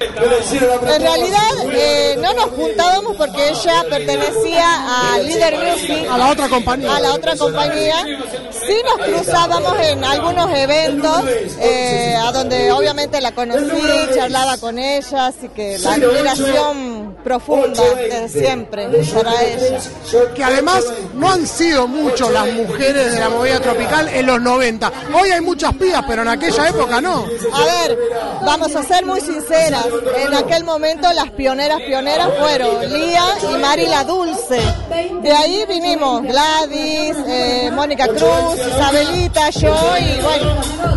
[0.00, 4.66] En realidad eh, no nos juntábamos porque ella pertenecía
[5.14, 6.96] a Leader Music, A la otra compañía.
[6.96, 7.96] a la otra compañía.
[8.66, 11.22] Sí nos cruzábamos en algunos eventos,
[11.60, 13.82] eh, a donde obviamente la conocí,
[14.14, 17.82] charlaba con ella, así que la admiración profunda
[18.28, 19.78] siempre para ella.
[20.34, 20.82] Que además
[21.14, 24.90] no han sido mucho las mujeres de la movida tropical en los 90.
[25.12, 27.26] Hoy hay muchas pías, pero en aquella época no.
[27.52, 27.98] A ver,
[28.46, 29.89] vamos a ser muy sinceras.
[30.16, 34.60] En aquel momento las pioneras pioneras fueron Lía y Mari la Dulce.
[35.22, 40.54] De ahí vinimos Gladys, eh, Mónica Cruz, Isabelita, yo y bueno,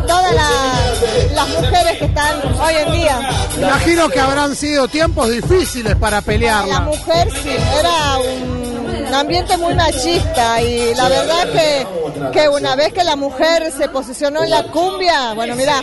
[0.07, 3.29] todas la- las mujeres que están hoy en día.
[3.57, 6.79] Imagino que habrán sido tiempos difíciles para La pelearla.
[6.81, 8.72] mujer sí, era un
[9.14, 11.88] ambiente muy machista y la verdad que,
[12.32, 15.82] que una vez que la mujer se posicionó en la cumbia, bueno, mira,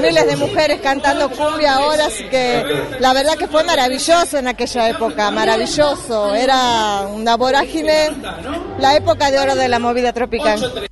[0.00, 2.64] miles de mujeres cantando cumbia ahora, así que
[3.00, 8.10] la verdad que fue maravilloso en aquella época, maravilloso, era una vorágine,
[8.78, 10.88] la época de oro de la movida tropical.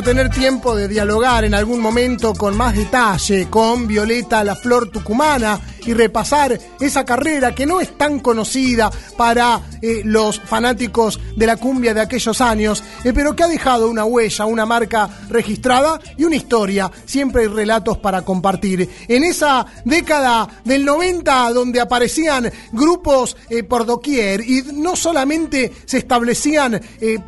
[0.00, 4.88] A tener tiempo de dialogar en algún momento con más detalle con Violeta La Flor
[4.88, 11.46] Tucumana y repasar esa carrera que no es tan conocida para eh, los fanáticos de
[11.46, 15.98] la cumbia de aquellos años, eh, pero que ha dejado una huella, una marca registrada
[16.16, 16.92] y una historia.
[17.06, 18.88] Siempre hay relatos para compartir.
[19.08, 25.98] En esa década del 90, donde aparecían grupos eh, por doquier y no solamente se
[25.98, 26.80] establecían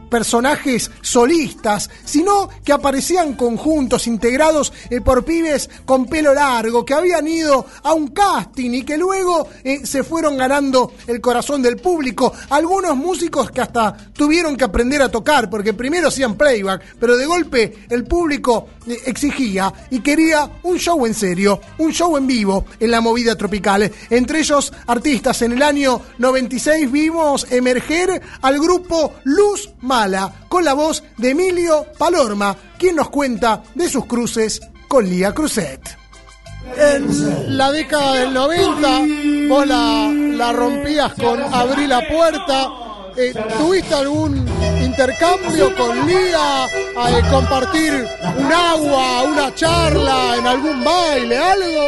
[0.08, 4.72] personajes solistas, sino que aparecían conjuntos integrados
[5.04, 8.08] por pibes con pelo largo que habían ido a un
[8.56, 12.32] y que luego eh, se fueron ganando el corazón del público.
[12.50, 17.26] Algunos músicos que hasta tuvieron que aprender a tocar, porque primero hacían playback, pero de
[17.26, 22.66] golpe el público eh, exigía y quería un show en serio, un show en vivo
[22.78, 23.90] en la movida tropical.
[24.10, 30.74] Entre ellos, artistas en el año 96 vimos emerger al grupo Luz Mala, con la
[30.74, 36.01] voz de Emilio Palorma, quien nos cuenta de sus cruces con Lía Cruzet.
[36.76, 38.88] En la década del 90
[39.48, 42.68] vos la, la rompías con Abrí la Puerta.
[43.16, 44.36] Eh, ¿Tuviste algún
[44.82, 46.64] intercambio con Lía?
[46.96, 48.06] A, eh, compartir
[48.38, 51.86] un agua, una charla, en algún baile, algo?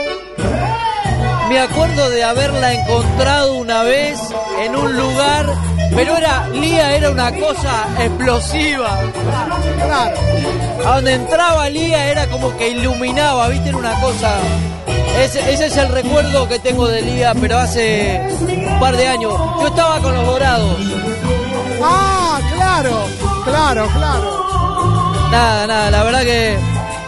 [1.48, 4.18] Me acuerdo de haberla encontrado una vez
[4.60, 5.46] en un lugar,
[5.94, 8.98] pero era, Lía era una cosa explosiva.
[9.82, 10.16] Claro.
[10.86, 13.68] A donde entraba Lía era como que iluminaba, ¿viste?
[13.70, 14.34] Era una cosa.
[15.18, 19.32] Ese, ese es el recuerdo que tengo de Lía, pero hace un par de años.
[19.60, 20.76] Yo estaba con los dorados.
[21.82, 23.06] Ah, claro,
[23.44, 24.44] claro, claro.
[25.30, 26.56] Nada, nada, la verdad que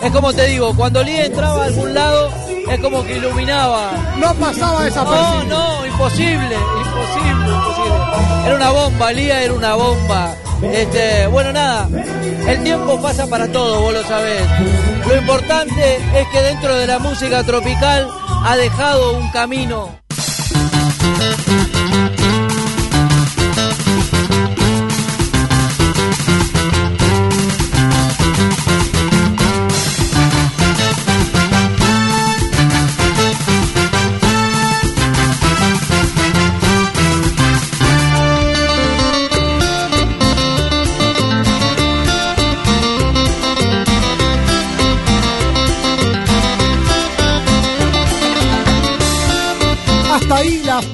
[0.03, 2.29] es como te digo, cuando Lía entraba a algún lado,
[2.71, 3.91] es como que iluminaba.
[4.19, 5.59] No pasaba No, desapercibido.
[5.59, 7.76] no, imposible, imposible, imposible.
[8.45, 10.35] Era una bomba, Lía era una bomba.
[10.63, 11.89] Este, bueno, nada,
[12.49, 14.43] el tiempo pasa para todo, vos lo sabés.
[15.07, 18.09] Lo importante es que dentro de la música tropical
[18.45, 19.91] ha dejado un camino.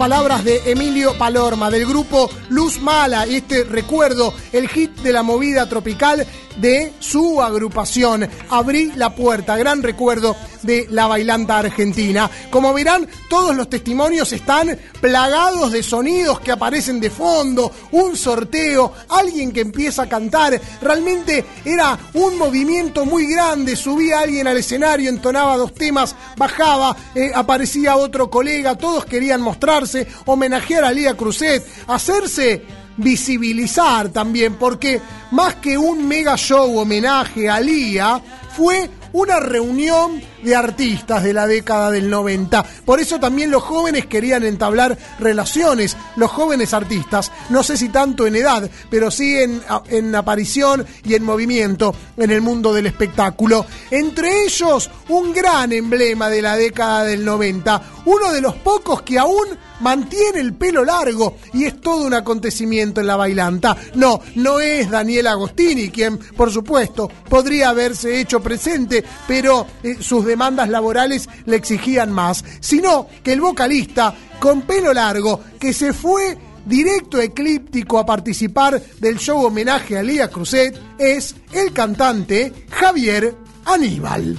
[0.02, 5.22] Palabras de Emilio Palorma del grupo Luz Mala y este recuerdo, el hit de la
[5.22, 6.26] movida tropical
[6.56, 8.28] de su agrupación.
[8.50, 12.30] Abrí la puerta, gran recuerdo de la bailanta argentina.
[12.50, 18.92] Como verán, todos los testimonios están plagados de sonidos que aparecen de fondo, un sorteo,
[19.08, 20.60] alguien que empieza a cantar.
[20.80, 23.76] Realmente era un movimiento muy grande.
[23.76, 30.06] Subía alguien al escenario, entonaba dos temas, bajaba, eh, aparecía otro colega, todos querían mostrarse,
[30.26, 37.60] homenajear a Lía Cruzet, hacerse visibilizar también, porque más que un mega show homenaje a
[37.60, 38.20] Lía,
[38.56, 42.64] fue una reunión de artistas de la década del 90.
[42.84, 48.26] Por eso también los jóvenes querían entablar relaciones, los jóvenes artistas, no sé si tanto
[48.26, 53.66] en edad, pero sí en, en aparición y en movimiento en el mundo del espectáculo.
[53.90, 59.18] Entre ellos, un gran emblema de la década del 90, uno de los pocos que
[59.18, 59.46] aún
[59.80, 63.76] mantiene el pelo largo y es todo un acontecimiento en la bailanta.
[63.94, 70.24] No, no es Daniel Agostini, quien, por supuesto, podría haberse hecho presente, pero eh, sus
[70.24, 76.36] demandas laborales le exigían más, sino que el vocalista con pelo largo que se fue
[76.64, 84.38] directo eclíptico a participar del show homenaje a Lía Cruzet es el cantante Javier Aníbal.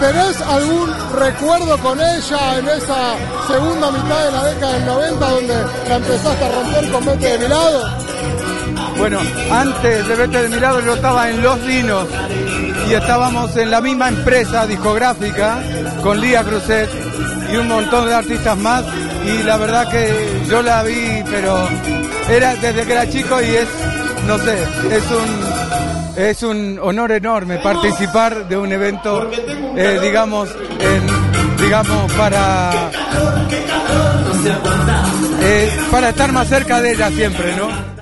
[0.00, 3.16] ¿Tenés algún recuerdo con ella en esa
[3.46, 5.54] segunda mitad de la década del 90 donde
[5.88, 8.04] la empezaste a romper con Vete de mi lado?
[8.98, 9.20] Bueno,
[9.50, 12.08] antes de verte de mi lado yo estaba en Los Dinos
[12.88, 15.58] y estábamos en la misma empresa discográfica
[16.02, 16.88] con Lía Cruzet
[17.52, 18.84] y un montón de artistas más
[19.24, 21.68] y la verdad que yo la vi, pero
[22.28, 23.68] era desde que era chico y es,
[24.26, 25.54] no sé, es un
[26.16, 29.30] es un honor enorme participar de un evento,
[29.76, 30.48] eh, digamos,
[31.60, 32.90] digamos para
[35.42, 37.93] eh, para estar más cerca de ella siempre, ¿no?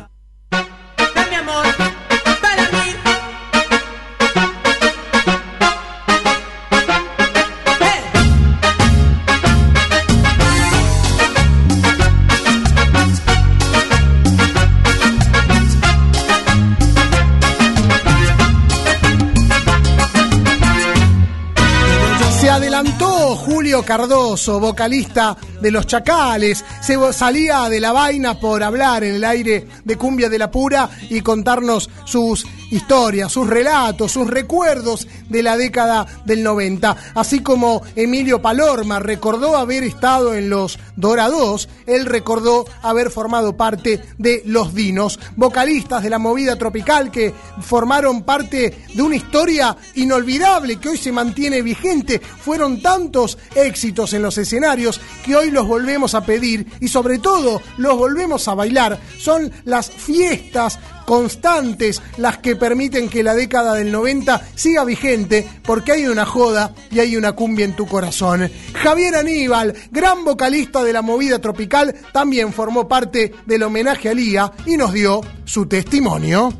[23.82, 26.64] Cardoso, vocalista de Los Chacales.
[26.82, 30.90] Se salía de la vaina por hablar en el aire de Cumbia de la Pura
[31.08, 36.96] y contarnos sus historias, sus relatos, sus recuerdos de la década del 90.
[37.14, 44.02] Así como Emilio Palorma recordó haber estado en los Dorados, él recordó haber formado parte
[44.18, 50.76] de Los Dinos, vocalistas de la movida tropical que formaron parte de una historia inolvidable
[50.76, 52.20] que hoy se mantiene vigente.
[52.20, 57.62] Fueron tantos éxitos en los escenarios que hoy los volvemos a pedir y sobre todo
[57.76, 58.98] los volvemos a bailar.
[59.18, 65.92] Son las fiestas constantes las que permiten que la década del 90 siga vigente porque
[65.92, 68.50] hay una joda y hay una cumbia en tu corazón.
[68.74, 74.52] Javier Aníbal, gran vocalista de la movida tropical, también formó parte del homenaje a Lía
[74.66, 76.52] y nos dio su testimonio.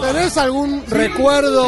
[0.00, 1.66] ¿Tenés algún recuerdo,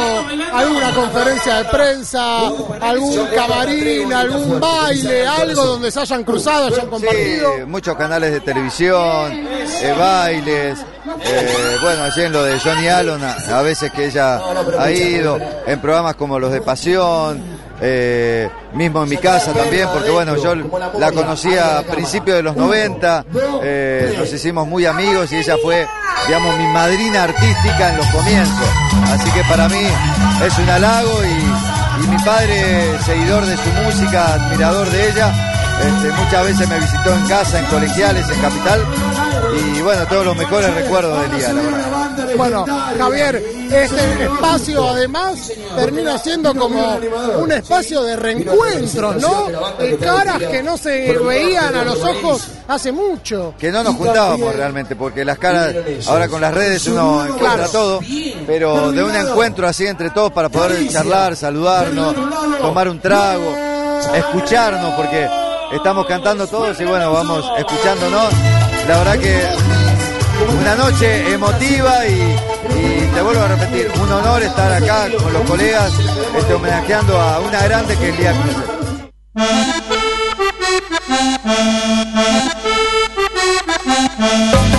[0.52, 2.48] alguna conferencia de prensa,
[2.80, 7.54] algún camarín, algún baile, algo donde se hayan cruzado, hayan compartido?
[7.56, 10.78] Sí, muchos canales de televisión, eh, bailes.
[11.22, 14.40] eh, bueno, allí en lo de Johnny Allen, a veces que ella
[14.78, 17.42] ha ido, en programas como los de Pasión,
[17.80, 22.56] eh, mismo en mi casa también, porque bueno, yo la conocía a principios de los
[22.56, 23.24] 90,
[23.62, 25.86] eh, nos hicimos muy amigos y ella fue,
[26.26, 28.68] digamos, mi madrina artística en los comienzos.
[29.12, 29.82] Así que para mí
[30.44, 36.44] es un halago y mi padre, seguidor de su música, admirador de ella, este, muchas
[36.44, 38.80] veces me visitó en casa, en colegiales, en Capital.
[39.76, 41.90] Y bueno, todos los mejores recuerdos del día, la verdad.
[42.36, 42.64] Bueno,
[42.98, 43.36] Javier,
[43.70, 46.98] este espacio además termina siendo como
[47.38, 49.46] un espacio de reencuentros, ¿no?
[49.78, 53.54] De caras que no se veían a los ojos hace mucho.
[53.58, 55.74] Que no nos juntábamos realmente, porque las caras,
[56.08, 57.68] ahora con las redes uno encuentra Claro.
[57.70, 58.00] todo,
[58.46, 62.14] pero de un encuentro así entre todos para poder charlar, saludarnos,
[62.60, 63.54] tomar un trago,
[64.14, 65.28] escucharnos, porque
[65.72, 68.32] estamos cantando todos y bueno, vamos escuchándonos.
[68.88, 69.42] La verdad que
[70.60, 72.36] una noche emotiva y,
[73.14, 75.92] te vuelvo a repetir, un honor estar acá con los colegas
[76.36, 78.56] este, homenajeando a una grande que es Lía Cruz.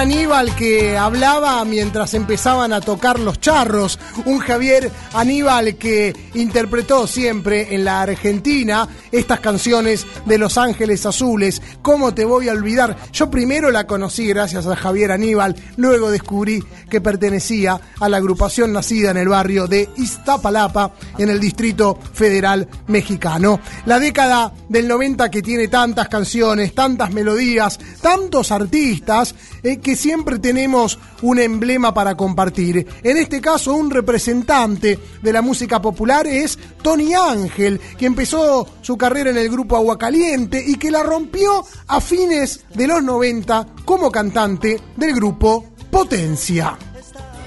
[0.00, 7.74] Aníbal que hablaba mientras empezaban a tocar los charros, un Javier Aníbal que interpretó siempre
[7.74, 12.96] en la Argentina estas canciones de Los Ángeles Azules, ¿cómo te voy a olvidar?
[13.12, 18.72] Yo primero la conocí gracias a Javier Aníbal, luego descubrí que pertenecía a la agrupación
[18.72, 23.60] nacida en el barrio de Iztapalapa, en el Distrito Federal Mexicano.
[23.84, 30.38] La década del 90 que tiene tantas canciones, tantas melodías, tantos artistas, eh, que siempre
[30.38, 32.86] tenemos un emblema para compartir.
[33.02, 38.96] En este caso, un representante de la música popular es Tony Ángel, que empezó su
[38.96, 44.10] carrera en el grupo Aguacaliente y que la rompió a fines de los 90 como
[44.10, 46.76] cantante del grupo Potencia.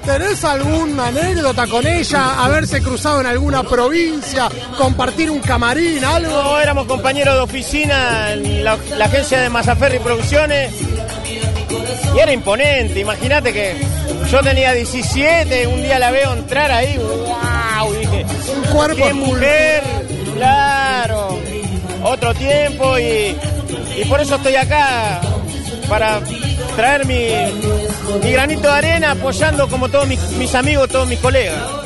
[0.06, 2.44] ¿Tenés alguna anécdota con ella?
[2.44, 6.44] Haberse cruzado en alguna provincia, compartir un camarín, algo.
[6.44, 10.74] No, éramos compañeros de oficina en la, la agencia de Mazaferri Producciones
[12.16, 13.00] y era imponente.
[13.00, 13.76] Imagínate que
[14.30, 19.84] yo tenía 17, un día la veo entrar ahí, wow, dije, Un cuerpo qué mujer,
[20.36, 21.40] claro,
[22.04, 23.36] otro tiempo y,
[23.98, 25.22] y por eso estoy acá
[25.88, 26.22] para
[26.76, 27.28] traer mi,
[28.24, 31.83] mi granito de arena apoyando como todos mis, mis amigos, todos mis colegas.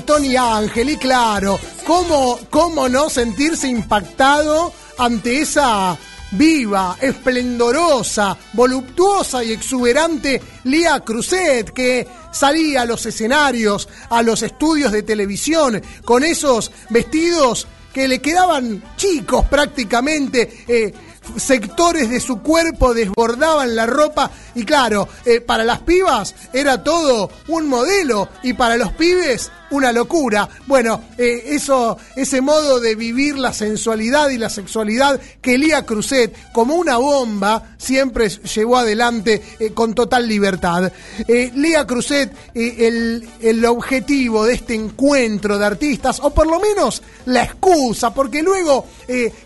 [0.00, 0.90] Tony Ángel.
[0.90, 5.98] Y claro, ¿cómo, cómo no sentirse impactado ante esa
[6.32, 14.92] viva, esplendorosa, voluptuosa y exuberante Lía Cruzet, que salía a los escenarios, a los estudios
[14.92, 20.92] de televisión, con esos vestidos que le quedaban chicos prácticamente, eh,
[21.36, 27.30] sectores de su cuerpo desbordaban la ropa y claro, eh, para las pibas era todo
[27.48, 30.48] un modelo y para los pibes una locura.
[30.66, 36.34] Bueno, eh, eso, ese modo de vivir la sensualidad y la sexualidad que Lía Cruzet,
[36.52, 40.92] como una bomba, siempre llevó adelante eh, con total libertad.
[41.26, 47.02] Eh, Lía Cruzet, el, el objetivo de este encuentro de artistas, o por lo menos
[47.26, 48.86] la excusa, porque luego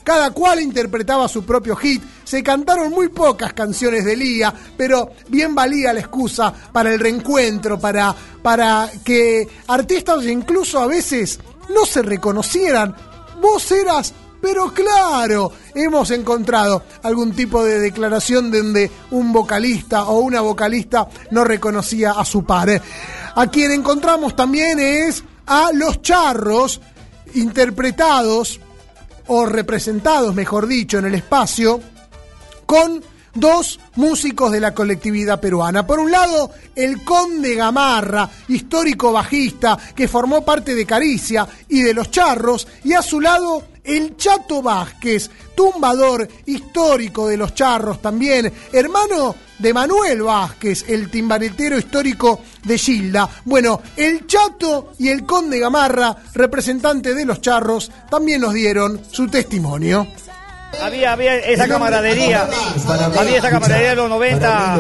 [0.05, 2.03] cada cual interpretaba su propio hit.
[2.25, 7.79] Se cantaron muy pocas canciones de Lía, pero bien valía la excusa para el reencuentro,
[7.79, 11.41] para, para que artistas incluso a veces
[11.75, 12.95] no se reconocieran.
[13.41, 20.41] Vos eras pero claro, hemos encontrado algún tipo de declaración donde un vocalista o una
[20.41, 22.81] vocalista no reconocía a su par.
[23.35, 26.81] A quien encontramos también es a los charros
[27.35, 28.61] interpretados
[29.33, 31.81] o representados, mejor dicho, en el espacio
[32.67, 33.01] con
[33.33, 35.87] dos músicos de la colectividad peruana.
[35.87, 41.95] Por un lado, el Conde Gamarra, histórico bajista que formó parte de Caricia y de
[41.95, 48.53] Los Charros, y a su lado el Chato Vázquez, tumbador histórico de Los Charros también,
[48.73, 53.29] hermano de Manuel Vázquez, el timbaretero histórico de Gilda.
[53.45, 59.29] Bueno, el Chato y el Conde Gamarra, representante de Los Charros, también nos dieron su
[59.29, 60.07] testimonio.
[60.79, 62.49] Había, había esa camaradería,
[63.19, 64.79] había esa camaradería de los 90,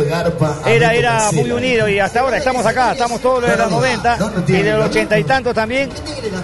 [0.67, 4.53] era, era muy unido y hasta ahora estamos acá, estamos todos de los 90 y
[4.53, 5.91] de los 80 y tantos también.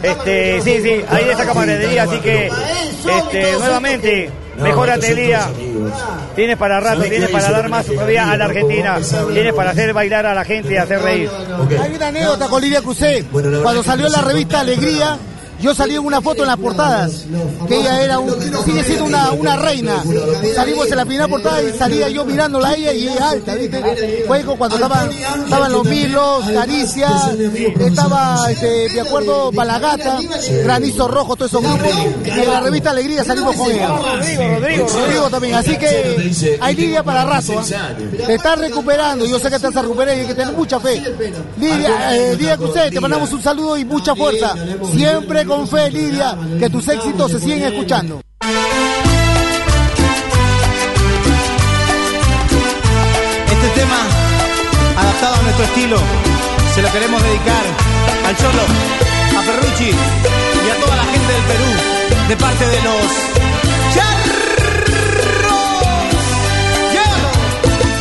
[0.03, 5.49] Este, sí, sí, hay esa camaradería, así que este, nuevamente, mejorate Lía,
[6.35, 8.99] tienes para rato, tienes para dar más todavía a la Argentina,
[9.33, 11.31] tienes para hacer bailar a la gente y hacer reír.
[11.81, 13.25] Hay una anécdota con Lidia Cruzé.
[13.63, 15.17] Cuando salió la revista Alegría,
[15.61, 17.25] yo salí en una foto en las portadas,
[17.67, 18.31] que ella era un,
[18.65, 20.03] sigue siendo una, una reina.
[20.55, 24.25] Salimos en la primera portada y salía yo mirándola a ella y ella alta, ¿viste?
[24.27, 27.11] Fue cuando estaban, estaban los Milos, Caricia,
[27.79, 30.19] estaba, este, me acuerdo, Balagata,
[30.63, 31.93] Granizo Rojo, todos esos grupos.
[32.25, 33.89] Y en la revista Alegría salimos con ella.
[33.89, 35.55] Rodrigo, Rodrigo también.
[35.55, 37.59] Así que hay Lidia para rato.
[37.59, 37.95] ¿ah?
[38.27, 40.79] Te estás recuperando, yo sé que te vas a recuperar y hay que tener mucha
[40.79, 41.03] fe.
[41.59, 44.55] Lidia, eh, Lidia Cruzet, te mandamos un saludo y mucha fuerza.
[44.93, 48.21] Siempre con fe, Lidia, que tus éxitos se siguen escuchando.
[53.51, 53.99] Este tema,
[54.99, 55.99] adaptado a nuestro estilo,
[56.75, 57.65] se lo queremos dedicar
[58.27, 58.63] al Cholo,
[59.39, 61.65] a Ferrucci y a toda la gente del Perú,
[62.29, 63.37] de parte de los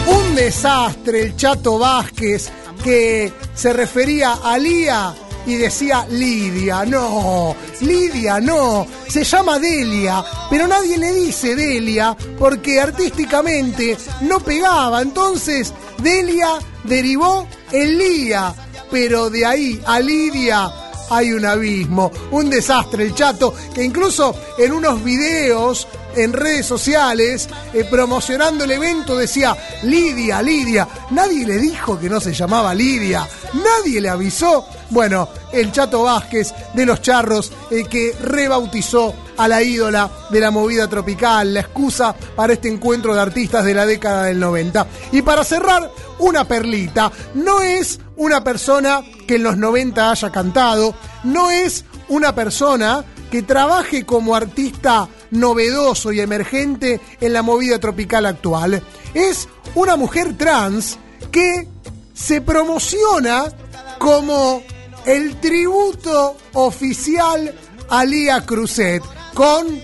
[0.07, 2.51] Un desastre el Chato Vázquez
[2.83, 5.13] que se refería a Lía
[5.45, 6.85] y decía Lidia.
[6.85, 8.85] No, Lidia no.
[9.07, 15.01] Se llama Delia, pero nadie le dice Delia porque artísticamente no pegaba.
[15.01, 18.53] Entonces Delia derivó en Lía,
[18.91, 20.71] pero de ahí a Lidia
[21.09, 27.49] hay un abismo, un desastre el chato, que incluso en unos videos en redes sociales,
[27.73, 30.87] eh, promocionando el evento, decía Lidia, Lidia.
[31.11, 34.65] Nadie le dijo que no se llamaba Lidia, nadie le avisó.
[34.89, 37.51] Bueno, el Chato Vázquez de los Charros,
[37.89, 43.21] que rebautizó a la ídola de la movida tropical, la excusa para este encuentro de
[43.21, 44.87] artistas de la década del 90.
[45.11, 47.11] Y para cerrar, una perlita.
[47.33, 53.41] No es una persona que en los 90 haya cantado, no es una persona que
[53.41, 58.81] trabaje como artista novedoso y emergente en la movida tropical actual.
[59.13, 60.97] Es una mujer trans
[61.31, 61.67] que
[62.13, 63.45] se promociona
[63.99, 64.63] como
[65.05, 67.53] el tributo oficial
[67.89, 69.79] a Lía Cruzet, con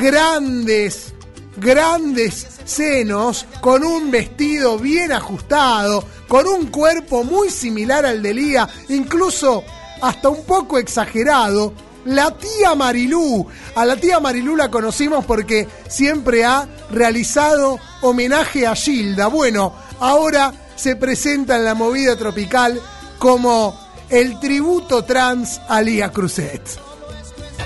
[0.00, 1.14] grandes,
[1.56, 8.68] grandes senos, con un vestido bien ajustado, con un cuerpo muy similar al de Lía,
[8.88, 9.64] incluso
[10.00, 11.72] hasta un poco exagerado,
[12.04, 13.46] la tía Marilú.
[13.74, 19.28] A la tía Marilú la conocimos porque siempre ha realizado homenaje a Gilda.
[19.28, 22.80] Bueno, ahora se presenta en la movida tropical
[23.18, 23.78] como
[24.08, 26.89] el tributo trans a Lía Cruzet.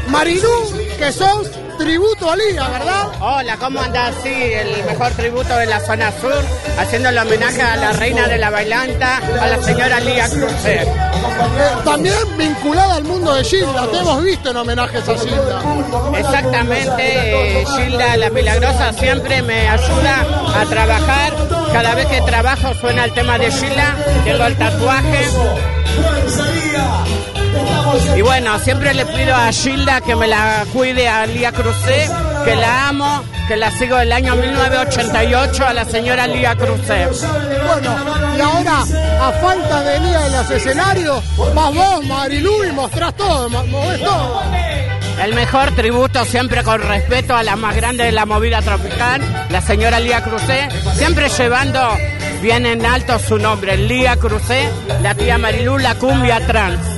[0.08, 3.08] Marilú, que sos tributo a Lía, ¿verdad?
[3.20, 4.14] Hola, ¿cómo andás?
[4.22, 6.44] Sí, el mejor tributo de la zona sur,
[6.78, 10.86] haciendo el homenaje a la reina de la bailanta, a la señora Lía Crucer.
[11.84, 15.62] También vinculada al mundo de Gilda, te hemos visto en homenajes a Gilda.
[16.18, 20.26] Exactamente, eh, Gilda la Milagrosa siempre me ayuda
[20.60, 21.32] a trabajar.
[21.72, 25.26] Cada vez que trabajo suena el tema de Gilda, tengo el tatuaje.
[28.16, 32.08] Y bueno, siempre le pido a Gilda que me la cuide a Lía Crucé,
[32.44, 37.06] que la amo, que la sigo del año 1988 a la señora Lía Crucé.
[37.66, 37.96] Bueno,
[38.36, 38.80] y ahora,
[39.20, 41.24] a falta de Lía en los escenarios,
[41.54, 44.42] vas vos, Marilu, y mostrás todo, mo- movés todo.
[45.22, 49.60] El mejor tributo siempre con respeto a la más grande de la movida tropical, la
[49.60, 51.80] señora Lía Crucé, siempre llevando
[52.42, 54.68] bien en alto su nombre, Lía Crucé,
[55.02, 56.93] la tía Marilú, la cumbia trans.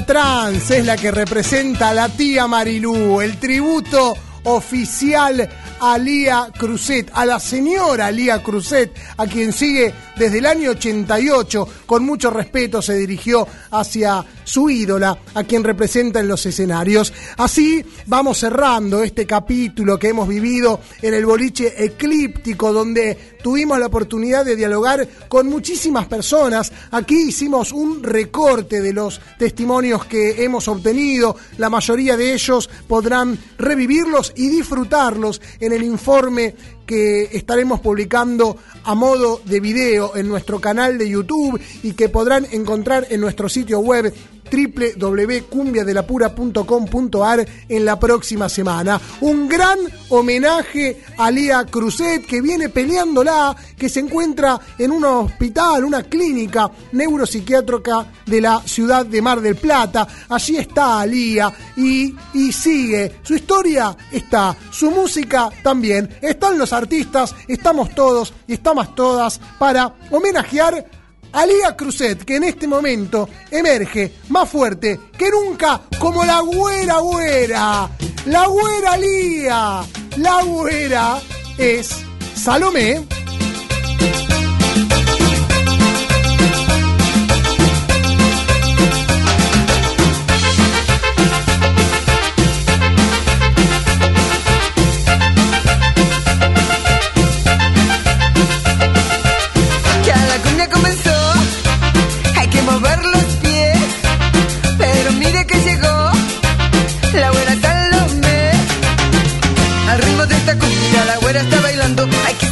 [0.00, 5.48] Trans es la que representa a la tía Marilú, el tributo oficial
[5.80, 11.68] a Lía Cruzet, a la señora Lía Cruzet, a quien sigue desde el año 88,
[11.84, 17.12] con mucho respeto se dirigió hacia su ídola, a quien representa en los escenarios.
[17.36, 23.86] Así vamos cerrando este capítulo que hemos vivido en el boliche eclíptico, donde tuvimos la
[23.86, 26.72] oportunidad de dialogar con muchísimas personas.
[26.90, 31.36] Aquí hicimos un recorte de los testimonios que hemos obtenido.
[31.58, 36.54] La mayoría de ellos podrán revivirlos y disfrutarlos en el informe
[36.92, 42.46] que estaremos publicando a modo de video en nuestro canal de YouTube y que podrán
[42.50, 44.12] encontrar en nuestro sitio web
[44.52, 49.00] www.cumbiadelapura.com.ar en la próxima semana.
[49.22, 49.78] Un gran
[50.10, 56.68] homenaje a Lía Cruzet que viene peleándola, que se encuentra en un hospital, una clínica
[56.92, 60.06] neuropsiquiátrica de la ciudad de Mar del Plata.
[60.28, 63.20] Allí está Lía y, y sigue.
[63.22, 66.18] Su historia está, su música también.
[66.20, 71.01] Están los artistas, estamos todos y estamos todas para homenajear
[71.32, 77.90] a Cruzet, que en este momento emerge más fuerte que nunca como la güera güera.
[78.26, 79.82] La güera Lía.
[80.16, 81.18] La güera
[81.58, 81.90] es
[82.34, 83.02] Salomé.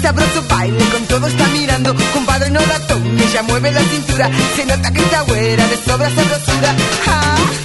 [0.01, 4.65] Sabroso baile, con todo está mirando, compadre no la tome, ella mueve la cintura, se
[4.65, 6.75] nota que esta güera de sobra sabrosura.
[7.07, 7.60] Ah.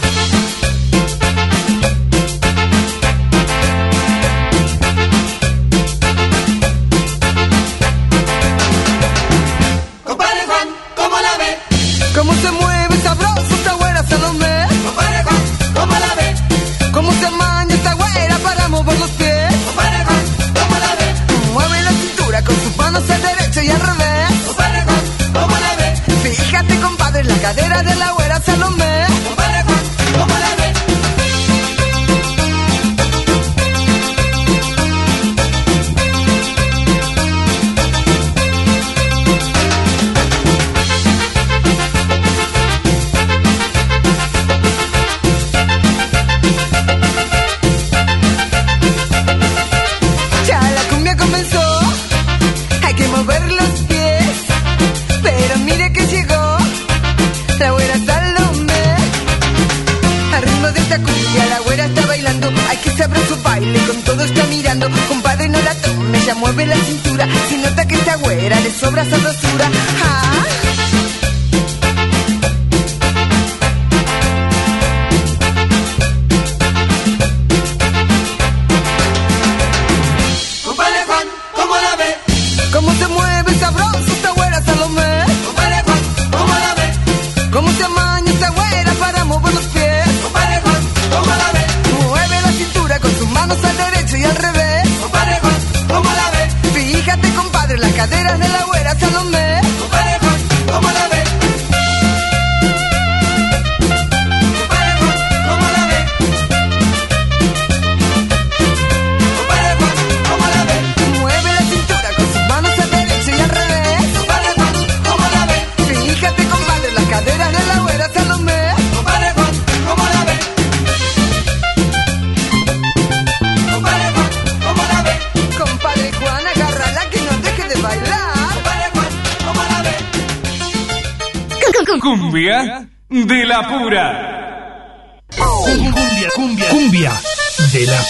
[26.23, 29.24] Fíjate, compadre, la cadera de la güera Salomé.
[64.88, 65.08] Está.
[65.08, 69.04] Compadre no la tome, ya mueve la cintura, si nota que esta güera le sobra
[69.06, 69.70] sabrosura.
[70.04, 70.35] Ah.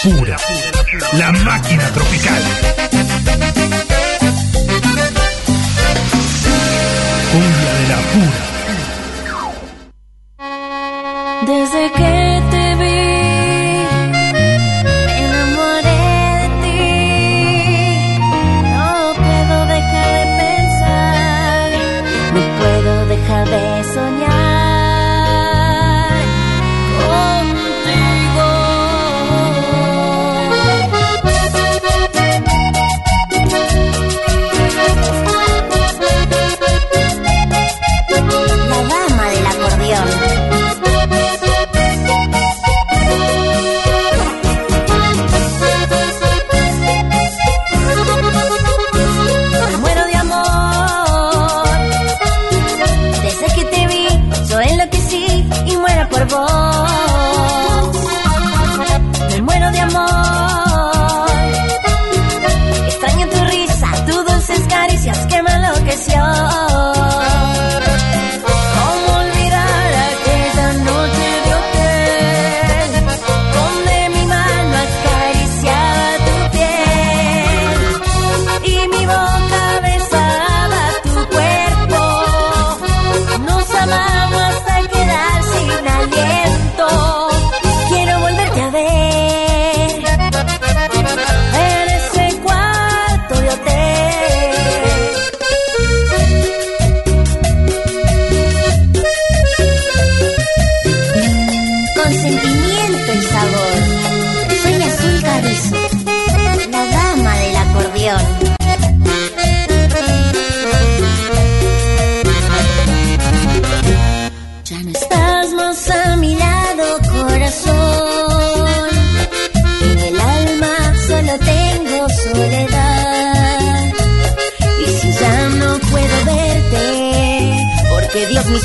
[0.06, 0.35] Pura.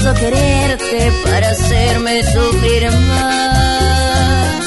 [0.01, 4.65] Hizo quererte para hacerme sufrir más.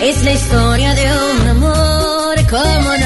[0.00, 2.96] Es la historia de un amor como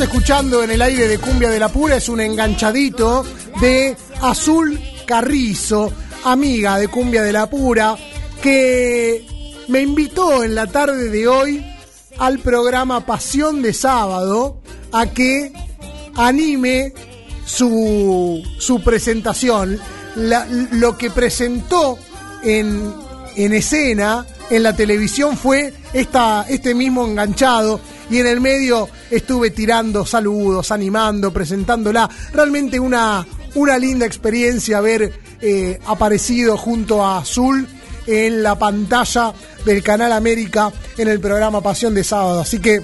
[0.00, 3.24] escuchando en el aire de Cumbia de la Pura es un enganchadito
[3.60, 5.92] de Azul Carrizo,
[6.24, 7.96] amiga de Cumbia de la Pura,
[8.40, 9.26] que
[9.66, 11.66] me invitó en la tarde de hoy
[12.18, 14.60] al programa Pasión de Sábado
[14.92, 15.52] a que
[16.14, 16.92] anime
[17.44, 19.80] su, su presentación.
[20.14, 21.98] Lo que presentó
[22.44, 22.94] en,
[23.34, 27.80] en escena en la televisión fue esta, este mismo enganchado
[28.10, 32.08] y en el medio estuve tirando saludos, animando, presentándola.
[32.32, 37.66] Realmente una, una linda experiencia haber eh, aparecido junto a Azul
[38.06, 39.32] en la pantalla
[39.64, 42.40] del Canal América en el programa Pasión de Sábado.
[42.40, 42.82] Así que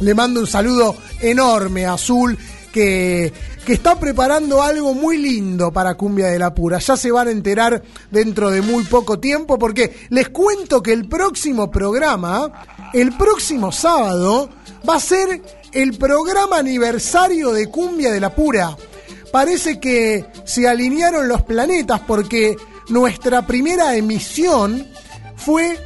[0.00, 2.36] le mando un saludo enorme a Azul,
[2.72, 3.32] que,
[3.64, 6.78] que está preparando algo muy lindo para Cumbia de la Pura.
[6.78, 11.08] Ya se van a enterar dentro de muy poco tiempo, porque les cuento que el
[11.08, 12.52] próximo programa,
[12.94, 14.48] el próximo sábado,
[14.88, 15.42] va a ser
[15.72, 18.76] el programa aniversario de Cumbia de la Pura.
[19.32, 22.56] Parece que se alinearon los planetas porque
[22.88, 24.86] nuestra primera emisión
[25.36, 25.76] fue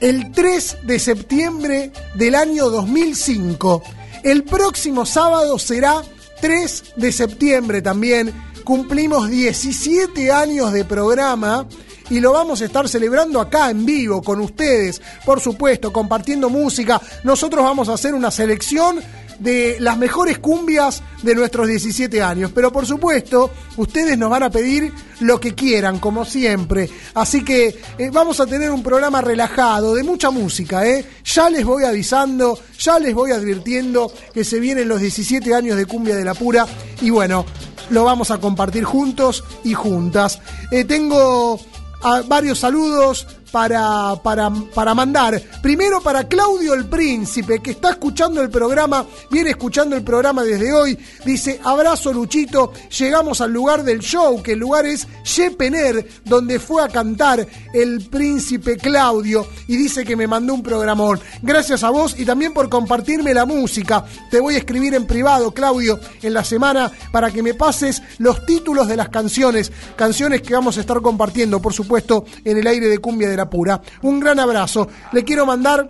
[0.00, 3.82] el 3 de septiembre del año 2005.
[4.22, 6.00] El próximo sábado será
[6.40, 8.32] 3 de septiembre también.
[8.62, 11.66] Cumplimos 17 años de programa
[12.10, 17.00] y lo vamos a estar celebrando acá en vivo con ustedes, por supuesto, compartiendo música.
[17.24, 19.00] Nosotros vamos a hacer una selección
[19.42, 22.52] de las mejores cumbias de nuestros 17 años.
[22.54, 26.88] Pero por supuesto, ustedes nos van a pedir lo que quieran, como siempre.
[27.14, 30.86] Así que eh, vamos a tener un programa relajado, de mucha música.
[30.86, 31.04] ¿eh?
[31.24, 35.86] Ya les voy avisando, ya les voy advirtiendo que se vienen los 17 años de
[35.86, 36.66] Cumbia de la Pura.
[37.00, 37.44] Y bueno,
[37.90, 40.40] lo vamos a compartir juntos y juntas.
[40.70, 41.60] Eh, tengo
[42.26, 45.40] varios saludos para, para, para mandar.
[45.62, 50.72] Primero para Claudio el Príncipe, que está escuchando el programa, viene escuchando el programa desde
[50.72, 50.98] hoy.
[51.24, 56.82] Dice, abrazo Luchito, llegamos al lugar del show, que el lugar es Yepener, donde fue
[56.82, 59.46] a cantar el Príncipe Claudio.
[59.68, 61.20] Y dice que me mandó un programón.
[61.42, 64.04] Gracias a vos y también por compartirme la música.
[64.30, 68.46] Te voy a escribir en privado, Claudio, en la semana para que me pases los
[68.46, 69.70] títulos de las canciones.
[69.96, 73.41] Canciones que vamos a estar compartiendo, por supuesto, en el aire de Cumbia de la
[73.48, 73.80] Pura.
[74.02, 74.88] Un gran abrazo.
[75.12, 75.88] Le quiero mandar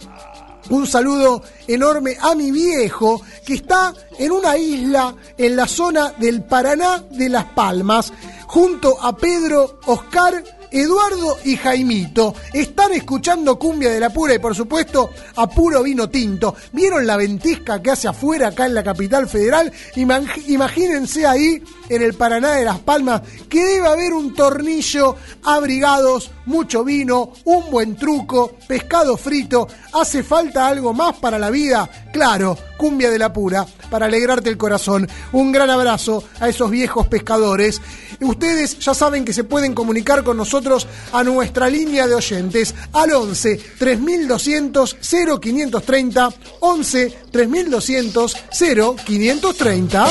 [0.71, 6.43] un saludo enorme a mi viejo que está en una isla en la zona del
[6.45, 8.13] Paraná de Las Palmas,
[8.47, 10.43] junto a Pedro, Oscar,
[10.73, 12.35] Eduardo y Jaimito.
[12.53, 16.55] Están escuchando Cumbia de la Pura y por supuesto a puro vino tinto.
[16.73, 19.73] ¿Vieron la ventisca que hace afuera acá en la capital federal?
[19.97, 26.31] Ima- Imagínense ahí en el Paraná de Las Palmas que debe haber un tornillo, abrigados,
[26.47, 29.69] mucho vino, un buen truco, pescado frito.
[29.93, 31.89] ¿Hace falta algo más para la vida?
[32.12, 35.09] Claro, cumbia de la pura, para alegrarte el corazón.
[35.32, 37.81] Un gran abrazo a esos viejos pescadores.
[38.20, 40.61] Ustedes ya saben que se pueden comunicar con nosotros
[41.12, 44.97] a nuestra línea de oyentes al 11 3200
[45.40, 46.28] 0530
[46.60, 48.36] 11 3200
[49.05, 50.06] 0530.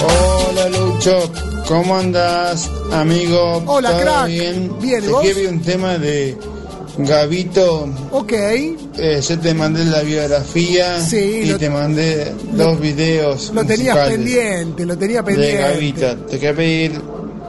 [0.00, 1.32] Hola Lucho,
[1.66, 3.62] ¿cómo andas, amigo?
[3.66, 4.26] Hola, ¿Todo crack.
[4.26, 4.72] bien?
[4.80, 5.26] Bien, ¿y Te vos?
[5.50, 6.36] un tema de
[6.98, 7.88] Gavito.
[8.10, 8.32] Ok.
[8.32, 14.84] Eh, yo te mandé la biografía Sí, y te mandé dos videos Lo tenías pendiente,
[14.84, 15.58] lo tenía de pendiente.
[15.62, 16.16] Gavito.
[16.26, 17.00] Te quiero pedir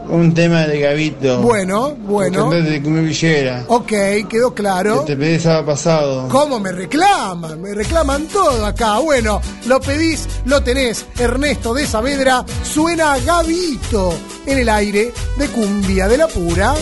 [0.09, 1.41] un tema de Gavito.
[1.41, 2.45] Bueno, bueno.
[2.45, 3.63] Un cantante de Cumbia Villera.
[3.67, 3.91] Ok,
[4.29, 5.01] quedó claro.
[5.05, 6.27] Que te pedí el sábado pasado.
[6.29, 7.61] ¿Cómo me reclaman?
[7.61, 8.99] Me reclaman todo acá.
[8.99, 11.05] Bueno, lo pedís, lo tenés.
[11.17, 14.13] Ernesto de Saavedra suena Gavito
[14.45, 16.73] en el aire de Cumbia de la Pura.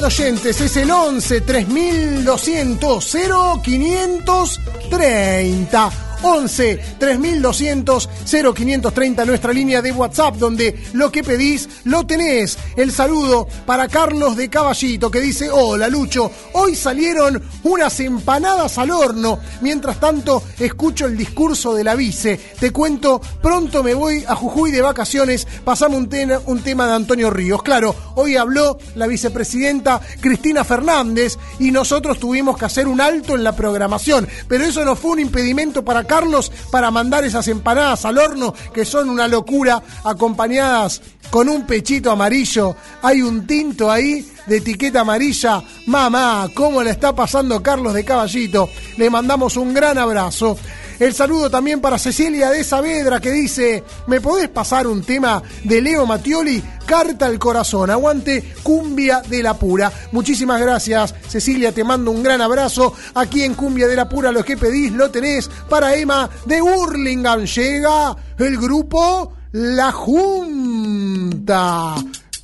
[0.00, 3.16] De oyentes es el 11 3200
[3.62, 6.09] 0530.
[6.22, 12.58] 11 3200 0530, nuestra línea de WhatsApp, donde lo que pedís lo tenés.
[12.76, 18.90] El saludo para Carlos de Caballito, que dice: Hola Lucho, hoy salieron unas empanadas al
[18.90, 19.38] horno.
[19.60, 22.38] Mientras tanto, escucho el discurso de la vice.
[22.58, 25.46] Te cuento, pronto me voy a Jujuy de vacaciones.
[25.64, 27.62] Pasame un, tema- un tema de Antonio Ríos.
[27.62, 33.44] Claro, hoy habló la vicepresidenta Cristina Fernández y nosotros tuvimos que hacer un alto en
[33.44, 34.28] la programación.
[34.48, 38.84] Pero eso no fue un impedimento para Carlos para mandar esas empanadas al horno, que
[38.84, 41.00] son una locura, acompañadas
[41.30, 42.74] con un pechito amarillo.
[43.00, 45.62] Hay un tinto ahí de etiqueta amarilla.
[45.86, 48.68] Mamá, ¿cómo le está pasando Carlos de Caballito?
[48.96, 50.56] Le mandamos un gran abrazo.
[51.00, 55.80] El saludo también para Cecilia de Saavedra que dice, ¿me podés pasar un tema de
[55.80, 56.62] Leo Mattioli?
[56.84, 59.90] Carta al corazón, aguante cumbia de la pura.
[60.12, 62.92] Muchísimas gracias Cecilia, te mando un gran abrazo.
[63.14, 67.46] Aquí en cumbia de la pura lo que pedís lo tenés para Emma de Hurlingham.
[67.46, 71.94] Llega el grupo La Junta.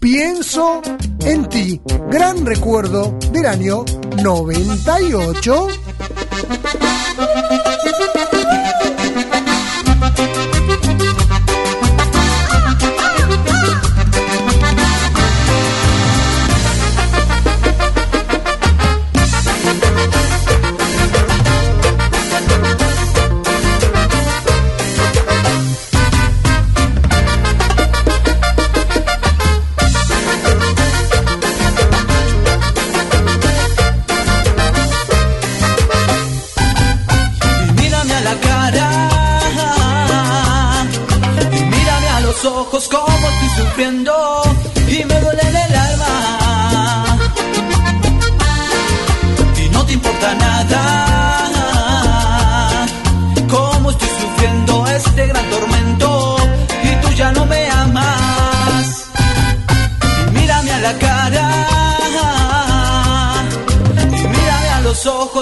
[0.06, 0.82] Pienso
[1.22, 1.80] en ti.
[2.08, 3.84] Gran recuerdo del año
[4.22, 5.68] 98.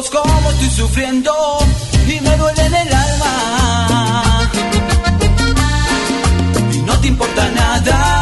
[0.05, 1.33] Ojos cómo estoy sufriendo
[2.07, 4.51] y me duele en el alma.
[6.73, 8.14] Y no te importa nada.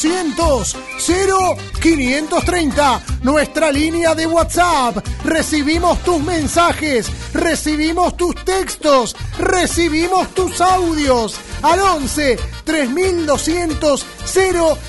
[0.00, 5.06] 3200 0530 nuestra línea de WhatsApp.
[5.24, 14.06] Recibimos tus mensajes, recibimos tus textos, recibimos tus audios al 11 3200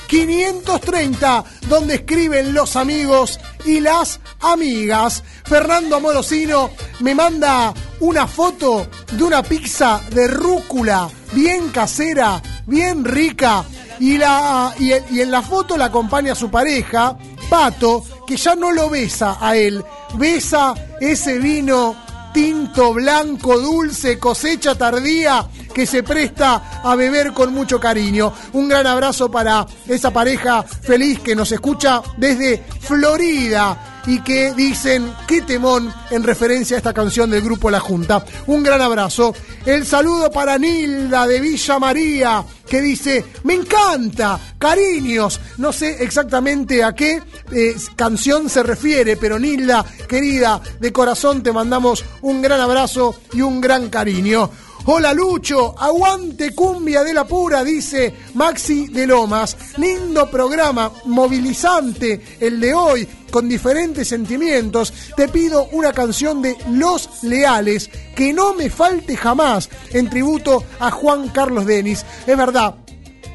[0.07, 5.23] 0530 donde escriben los amigos y las amigas.
[5.43, 6.71] Fernando Amorosino
[7.01, 13.65] me manda una foto de una pizza de rúcula bien casera, bien rica.
[14.01, 17.15] Y, la, y, y en la foto la acompaña su pareja,
[17.49, 19.83] Pato, que ya no lo besa a él,
[20.15, 21.95] besa ese vino
[22.33, 28.33] tinto, blanco, dulce, cosecha tardía que se presta a beber con mucho cariño.
[28.53, 35.13] Un gran abrazo para esa pareja feliz que nos escucha desde Florida y que dicen
[35.27, 38.25] qué temón en referencia a esta canción del grupo La Junta.
[38.47, 39.33] Un gran abrazo.
[39.65, 45.41] El saludo para Nilda de Villa María que dice, me encanta, cariños.
[45.57, 47.21] No sé exactamente a qué
[47.51, 53.41] eh, canción se refiere, pero Nilda, querida, de corazón te mandamos un gran abrazo y
[53.41, 54.49] un gran cariño.
[54.85, 59.55] Hola Lucho, aguante cumbia de la pura, dice Maxi de Lomas.
[59.77, 64.91] Lindo programa, movilizante el de hoy, con diferentes sentimientos.
[65.15, 70.89] Te pido una canción de Los Leales, que no me falte jamás, en tributo a
[70.89, 72.03] Juan Carlos Denis.
[72.25, 72.73] Es verdad,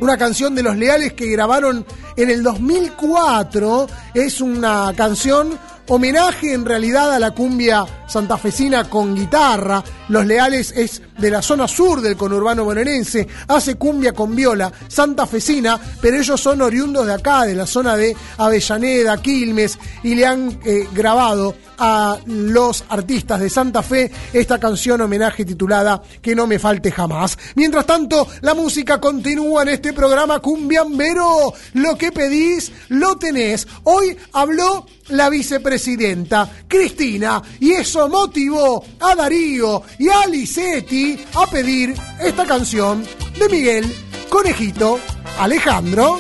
[0.01, 1.87] una canción de Los Leales que grabaron
[2.17, 3.87] en el 2004.
[4.15, 5.57] Es una canción
[5.89, 9.83] homenaje en realidad a la cumbia santafesina con guitarra.
[10.09, 15.81] Los Leales es de la zona sur del conurbano bonaerense, hace cumbia con viola santafesina,
[16.01, 20.59] pero ellos son oriundos de acá, de la zona de Avellaneda, Quilmes, y le han
[20.65, 26.59] eh, grabado a los artistas de Santa Fe esta canción homenaje titulada Que no me
[26.59, 27.39] falte jamás.
[27.55, 31.53] Mientras tanto, la música continúa en este programa Cumbiambero.
[31.75, 33.67] Lo que pedís, lo tenés.
[33.85, 41.95] Hoy habló la vicepresidenta Cristina y eso motivó a Darío y a Licetti a pedir
[42.21, 43.05] esta canción
[43.39, 43.95] de Miguel
[44.29, 44.99] Conejito
[45.39, 46.19] Alejandro.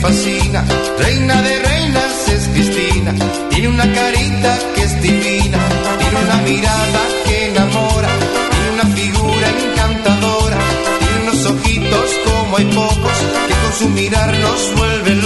[0.00, 0.64] Fascina.
[0.98, 3.14] Reina de reinas es Cristina,
[3.50, 5.58] tiene una carita que es divina,
[5.98, 8.08] tiene una mirada que enamora,
[8.50, 10.58] tiene una figura encantadora,
[10.98, 13.18] tiene unos ojitos como hay pocos,
[13.48, 15.17] que con su mirar nos vuelven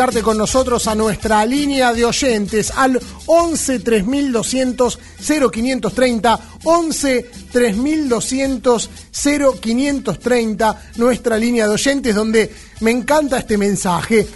[0.00, 4.98] con nosotros a nuestra línea de oyentes al 11 3200
[5.52, 8.90] 0530 11 3200
[9.60, 12.50] 0530 nuestra línea de oyentes donde
[12.80, 14.26] me encanta este mensaje.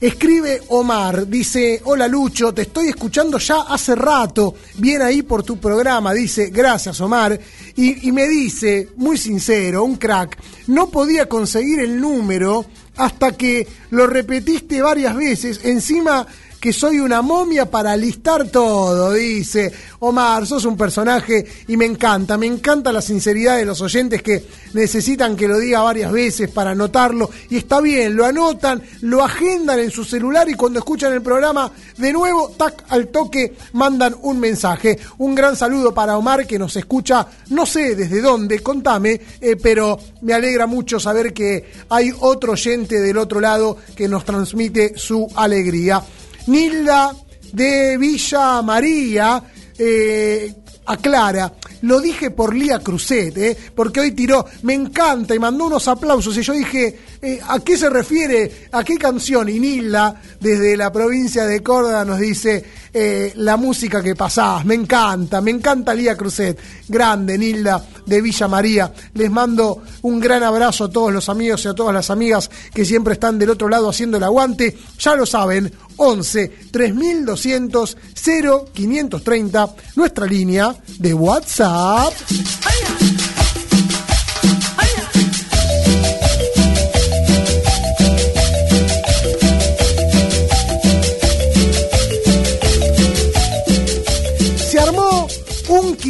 [0.00, 5.58] Escribe Omar, dice, hola Lucho, te estoy escuchando ya hace rato, bien ahí por tu
[5.58, 7.40] programa, dice, gracias Omar,
[7.74, 10.38] y me dice, muy sincero, un crack,
[10.68, 12.64] no podía conseguir el número
[12.98, 16.26] hasta que lo repetiste varias veces, encima
[16.60, 22.36] que soy una momia para listar todo, dice Omar, sos un personaje y me encanta,
[22.36, 24.44] me encanta la sinceridad de los oyentes que
[24.74, 29.78] necesitan que lo diga varias veces para anotarlo y está bien, lo anotan, lo agendan
[29.78, 34.38] en su celular y cuando escuchan el programa de nuevo, tac, al toque mandan un
[34.40, 34.98] mensaje.
[35.18, 39.98] Un gran saludo para Omar que nos escucha, no sé desde dónde, contame, eh, pero
[40.22, 45.28] me alegra mucho saber que hay otro oyente del otro lado que nos transmite su
[45.34, 46.02] alegría.
[46.48, 47.14] Nilda
[47.52, 49.42] de Villa María
[49.78, 50.52] eh,
[50.86, 51.52] aclara,
[51.82, 56.36] lo dije por Lía Cruzet, eh, porque hoy tiró, me encanta y mandó unos aplausos
[56.38, 58.68] y yo dije, eh, ¿a qué se refiere?
[58.72, 59.48] ¿A qué canción?
[59.50, 64.74] Y Nilda, desde la provincia de Córdoba, nos dice, eh, la música que pasás, me
[64.74, 66.58] encanta, me encanta Lía Cruzet,
[66.88, 71.68] grande Nilda de Villa María, les mando un gran abrazo a todos los amigos y
[71.68, 75.26] a todas las amigas que siempre están del otro lado haciendo el aguante, ya lo
[75.26, 82.12] saben, 11 3200 0530, nuestra línea de WhatsApp.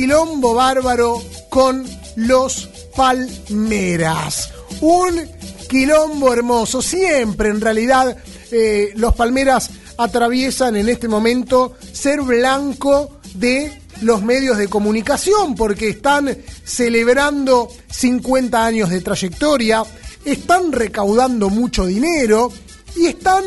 [0.09, 1.85] Quilombo bárbaro con
[2.17, 2.67] los
[2.97, 4.51] Palmeras.
[4.81, 5.21] Un
[5.69, 6.81] quilombo hermoso.
[6.81, 8.17] Siempre, en realidad,
[8.51, 9.69] eh, los Palmeras
[9.99, 18.65] atraviesan en este momento ser blanco de los medios de comunicación porque están celebrando 50
[18.65, 19.85] años de trayectoria,
[20.25, 22.51] están recaudando mucho dinero
[22.97, 23.45] y están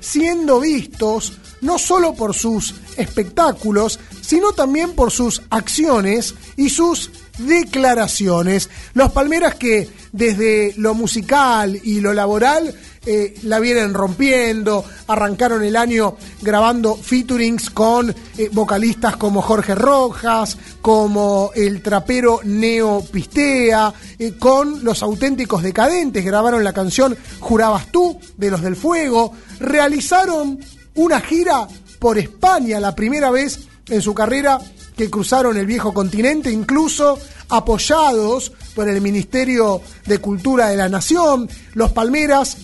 [0.00, 8.70] siendo vistos no solo por sus espectáculos, sino también por sus acciones y sus declaraciones.
[8.94, 12.74] Los Palmeras que desde lo musical y lo laboral
[13.06, 20.58] eh, la vienen rompiendo, arrancaron el año grabando featurings con eh, vocalistas como Jorge Rojas,
[20.82, 28.20] como el trapero Neo Pistea, eh, con los auténticos decadentes, grabaron la canción Jurabas tú
[28.36, 30.58] de los del Fuego, realizaron
[30.94, 31.68] una gira
[31.98, 34.58] por España, la primera vez en su carrera
[34.96, 37.18] que cruzaron el viejo continente, incluso
[37.48, 41.48] apoyados por el Ministerio de Cultura de la Nación.
[41.74, 42.58] Los Palmeras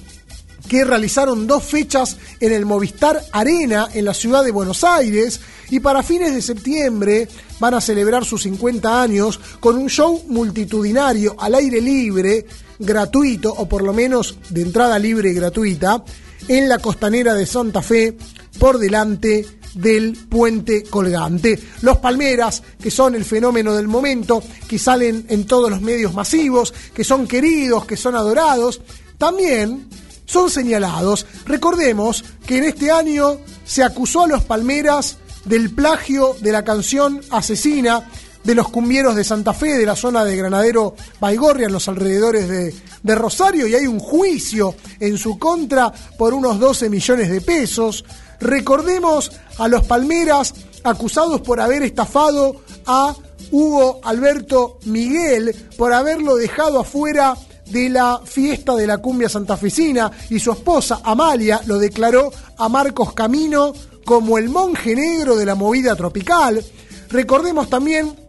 [0.69, 5.41] que realizaron dos fechas en el Movistar Arena en la ciudad de Buenos Aires
[5.71, 7.29] y para fines de septiembre
[7.59, 12.47] van a celebrar sus 50 años con un show multitudinario al aire libre,
[12.79, 16.03] gratuito o por lo menos de entrada libre y gratuita
[16.49, 18.17] en la costanera de Santa Fe
[18.59, 21.59] por delante del puente colgante.
[21.83, 26.73] Los Palmeras, que son el fenómeno del momento, que salen en todos los medios masivos,
[26.95, 28.81] que son queridos, que son adorados,
[29.19, 29.89] también
[30.25, 31.27] son señalados.
[31.47, 37.21] Recordemos que en este año se acusó a los Palmeras del plagio de la canción
[37.31, 38.09] Asesina
[38.47, 42.49] de los cumbieros de Santa Fe, de la zona de Granadero Baigorria, en los alrededores
[42.49, 48.05] de, Rosario, y hay un juicio en su contra por unos 12 millones de pesos.
[48.39, 50.55] Recordemos a los Palmeras
[50.85, 53.17] acusados por haber estafado a
[53.51, 57.37] Hugo Alberto Miguel, por haberlo dejado afuera
[57.67, 63.13] de la fiesta de la cumbia santafesina y su esposa Amalia lo declaró a Marcos
[63.13, 63.73] Camino
[64.05, 66.65] como el monje negro de la movida tropical.
[67.09, 68.26] Recordemos también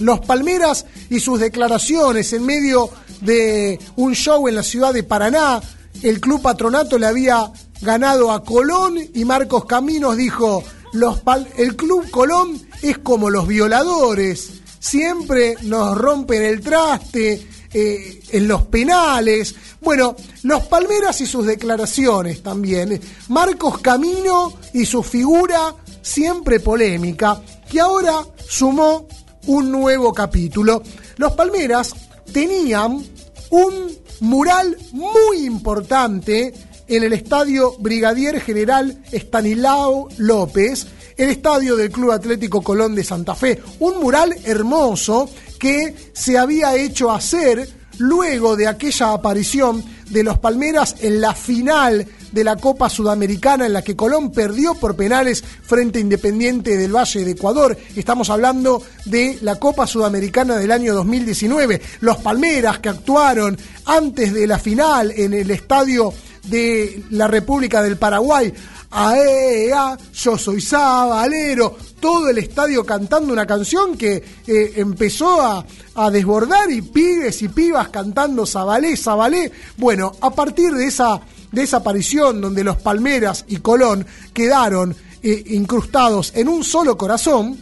[0.00, 2.90] los Palmeras y sus declaraciones en medio
[3.20, 5.60] de un show en la ciudad de Paraná.
[6.02, 7.50] El club patronato le había
[7.80, 10.62] ganado a Colón y Marcos Caminos dijo,
[10.92, 11.20] los
[11.56, 18.62] el club Colón es como los violadores, siempre nos rompen el traste eh, en los
[18.62, 19.54] penales.
[19.80, 23.00] Bueno, los Palmeras y sus declaraciones también.
[23.28, 29.06] Marcos Camino y su figura siempre polémica, que ahora sumó
[29.46, 30.82] un nuevo capítulo.
[31.16, 31.94] Los Palmeras
[32.32, 33.02] tenían
[33.50, 36.52] un mural muy importante
[36.88, 40.86] en el estadio Brigadier General Estanislao López,
[41.16, 43.60] el estadio del Club Atlético Colón de Santa Fe.
[43.80, 45.28] Un mural hermoso
[45.58, 47.68] que se había hecho hacer
[47.98, 53.72] luego de aquella aparición de los Palmeras en la final de la Copa Sudamericana en
[53.72, 57.76] la que Colón perdió por penales frente a Independiente del Valle de Ecuador.
[57.94, 61.80] Estamos hablando de la Copa Sudamericana del año 2019.
[62.00, 66.12] Los Palmeras que actuaron antes de la final en el estadio
[66.44, 68.52] de la República del Paraguay.
[68.90, 75.66] AEA, yo soy Sabalero, todo el estadio cantando una canción que eh, empezó a,
[75.96, 79.50] a desbordar y pibes y pibas cantando Sabalé, Sabalé.
[79.76, 81.20] Bueno, a partir de esa,
[81.56, 87.58] de esa aparición donde los Palmeras y Colón quedaron eh, incrustados en un solo corazón,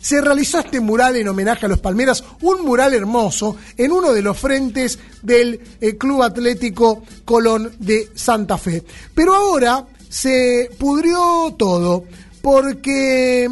[0.00, 4.22] se realizó este mural en homenaje a los Palmeras, un mural hermoso en uno de
[4.22, 8.82] los frentes del eh, Club Atlético Colón de Santa Fe.
[9.14, 12.04] Pero ahora se pudrió todo
[12.40, 13.46] porque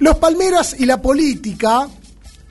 [0.00, 1.88] los Palmeras y la política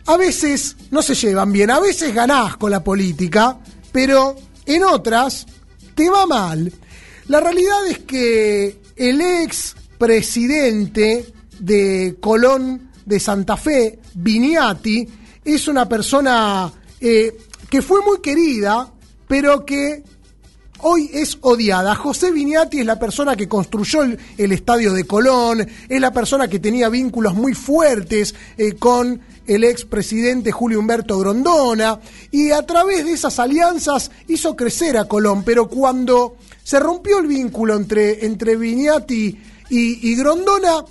[0.06, 3.58] a veces no se llevan bien, a veces ganás con la política,
[3.92, 5.48] pero en otras
[5.96, 6.72] te va mal.
[7.28, 15.08] La realidad es que el ex presidente de Colón de Santa Fe, Viniati,
[15.44, 17.36] es una persona eh,
[17.70, 18.94] que fue muy querida,
[19.28, 20.04] pero que
[20.80, 21.96] hoy es odiada.
[21.96, 26.60] José Viniati es la persona que construyó el, estadio de Colón, es la persona que
[26.60, 32.00] tenía vínculos muy fuertes eh, con el expresidente Julio Humberto Grondona,
[32.32, 37.28] y a través de esas alianzas hizo crecer a Colón, pero cuando se rompió el
[37.28, 38.58] vínculo entre, entre
[39.70, 40.84] y Grondona,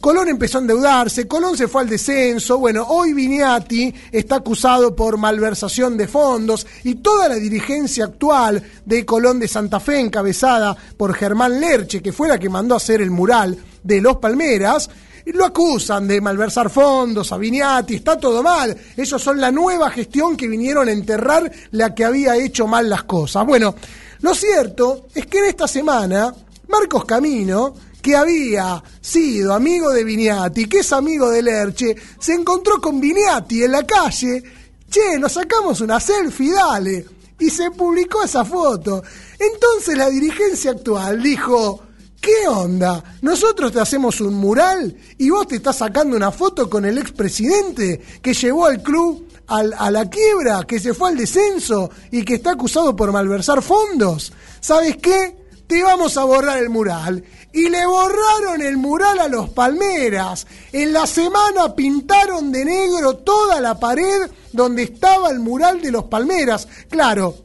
[0.00, 5.16] Colón empezó a endeudarse, Colón se fue al descenso, bueno, hoy Viniati está acusado por
[5.16, 11.14] malversación de fondos y toda la dirigencia actual de Colón de Santa Fe, encabezada por
[11.14, 14.88] Germán Lerche, que fue la que mandó a hacer el mural de Los Palmeras,
[15.26, 18.74] lo acusan de malversar fondos a Viniati, está todo mal.
[18.96, 23.02] Ellos son la nueva gestión que vinieron a enterrar la que había hecho mal las
[23.02, 23.44] cosas.
[23.44, 23.74] Bueno,
[24.20, 26.32] lo cierto es que en esta semana,
[26.68, 32.80] Marcos Camino, que había sido amigo de Viniati, que es amigo de Lerche, se encontró
[32.80, 34.42] con Viniati en la calle.
[34.90, 37.04] Che, nos sacamos una selfie, dale.
[37.40, 39.02] Y se publicó esa foto.
[39.38, 41.82] Entonces la dirigencia actual dijo,
[42.20, 43.02] ¿qué onda?
[43.22, 48.00] Nosotros te hacemos un mural y vos te estás sacando una foto con el expresidente
[48.22, 52.34] que llevó al club al- a la quiebra, que se fue al descenso y que
[52.34, 54.32] está acusado por malversar fondos.
[54.60, 55.36] ¿Sabes qué?
[55.66, 57.22] Te vamos a borrar el mural.
[57.52, 60.46] Y le borraron el mural a los Palmeras.
[60.72, 66.04] En la semana pintaron de negro toda la pared donde estaba el mural de los
[66.04, 66.68] Palmeras.
[66.90, 67.36] Claro,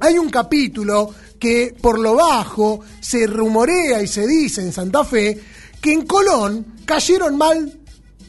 [0.00, 5.40] hay un capítulo que por lo bajo se rumorea y se dice en Santa Fe
[5.80, 7.80] que en Colón cayeron mal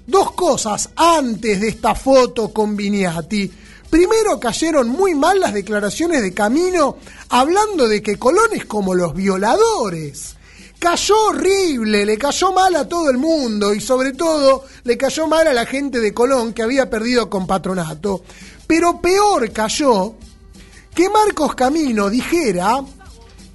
[0.08, 3.52] dos cosas antes de esta foto con Viniati.
[3.90, 6.98] Primero cayeron muy mal las declaraciones de Camino
[7.30, 10.36] hablando de que Colón es como los violadores.
[10.84, 15.48] Cayó horrible, le cayó mal a todo el mundo y sobre todo le cayó mal
[15.48, 18.22] a la gente de Colón que había perdido con patronato.
[18.68, 20.16] Pero peor cayó
[20.94, 22.82] que Marcos Camino dijera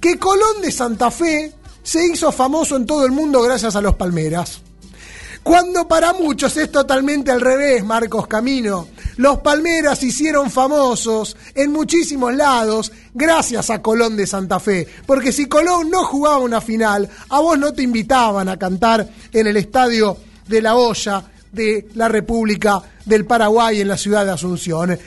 [0.01, 1.53] que Colón de Santa Fe
[1.83, 4.61] se hizo famoso en todo el mundo gracias a los Palmeras.
[5.43, 8.87] Cuando para muchos es totalmente al revés, Marcos Camino.
[9.19, 14.87] Los Palmeras hicieron famosos en muchísimos lados gracias a Colón de Santa Fe.
[15.05, 19.47] Porque si Colón no jugaba una final, a vos no te invitaban a cantar en
[19.47, 20.15] el estadio
[20.47, 21.21] de la olla
[21.51, 24.97] de la República del Paraguay en la ciudad de Asunción.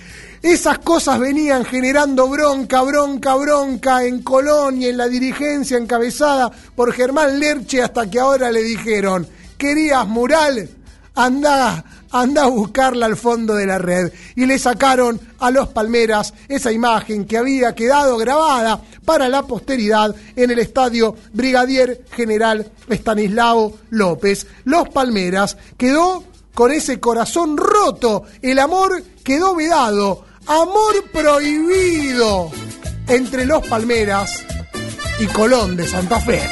[0.42, 6.92] Esas cosas venían generando bronca, bronca, bronca en Colón y en la dirigencia encabezada por
[6.92, 9.26] Germán Lerche hasta que ahora le dijeron,
[9.56, 10.68] ¿querías mural?
[11.14, 14.12] Anda, anda a buscarla al fondo de la red.
[14.36, 20.14] Y le sacaron a los Palmeras esa imagen que había quedado grabada para la posteridad
[20.36, 24.46] en el estadio Brigadier General Estanislao López.
[24.64, 26.24] Los Palmeras quedó
[26.54, 32.50] con ese corazón roto, el amor quedó vedado, amor prohibido
[33.08, 34.44] entre los Palmeras
[35.18, 36.42] y Colón de Santa Fe.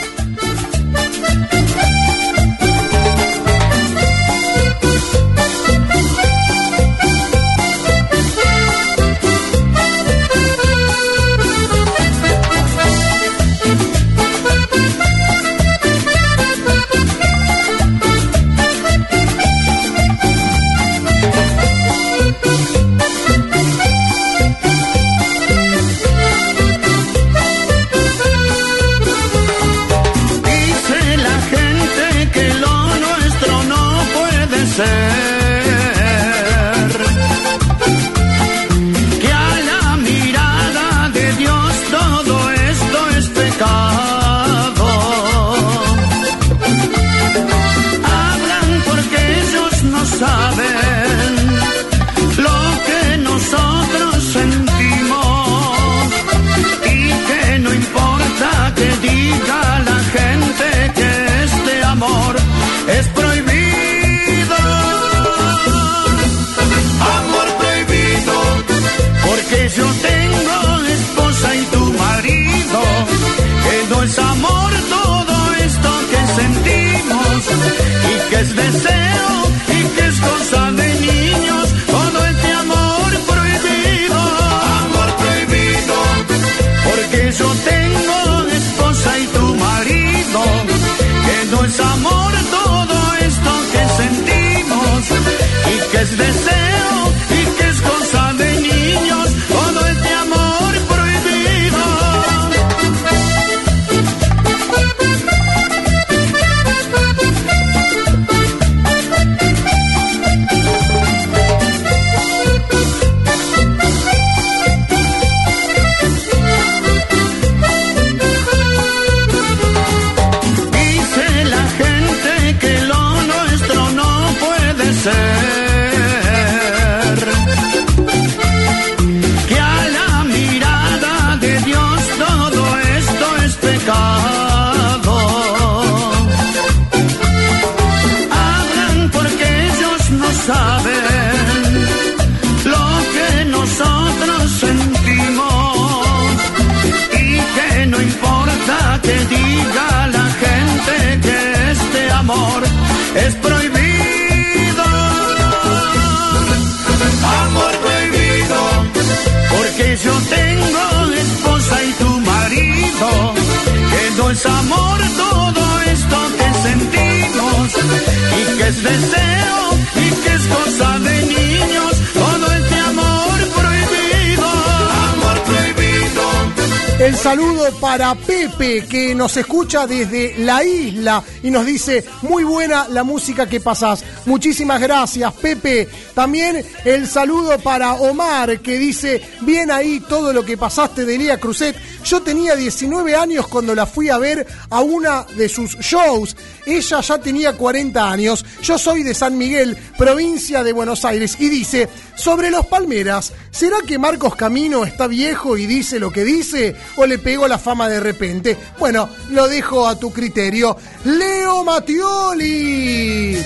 [177.90, 183.48] Para Pepe, que nos escucha desde la isla y nos dice, muy buena la música
[183.48, 184.04] que pasás.
[184.26, 185.88] Muchísimas gracias, Pepe.
[186.14, 191.40] También el saludo para Omar, que dice, bien ahí todo lo que pasaste de Lía
[191.40, 191.74] Cruzet.
[192.04, 196.36] Yo tenía 19 años cuando la fui a ver a una de sus shows.
[196.66, 198.44] Ella ya tenía 40 años.
[198.62, 201.36] Yo soy de San Miguel, provincia de Buenos Aires.
[201.38, 206.24] Y dice, sobre los Palmeras, ¿será que Marcos Camino está viejo y dice lo que
[206.24, 206.76] dice?
[206.96, 208.56] ¿O le pegó la fama de repente?
[208.78, 210.76] Bueno, lo dejo a tu criterio.
[211.04, 213.36] Leo Mattioli.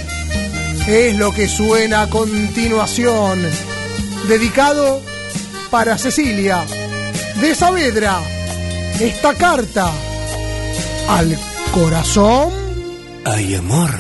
[0.87, 3.41] Es lo que suena a continuación.
[4.29, 5.01] Dedicado
[5.71, 6.65] para Cecilia.
[7.41, 8.21] De Saavedra,
[9.01, 9.91] esta carta
[11.09, 11.37] al
[11.73, 12.64] corazón.
[13.27, 13.91] Ay, amor.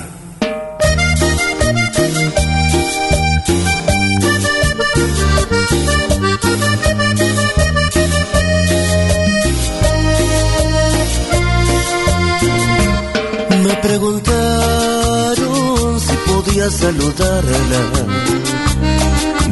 [13.62, 14.30] Me preguntaron
[16.00, 17.80] si podía saludarla.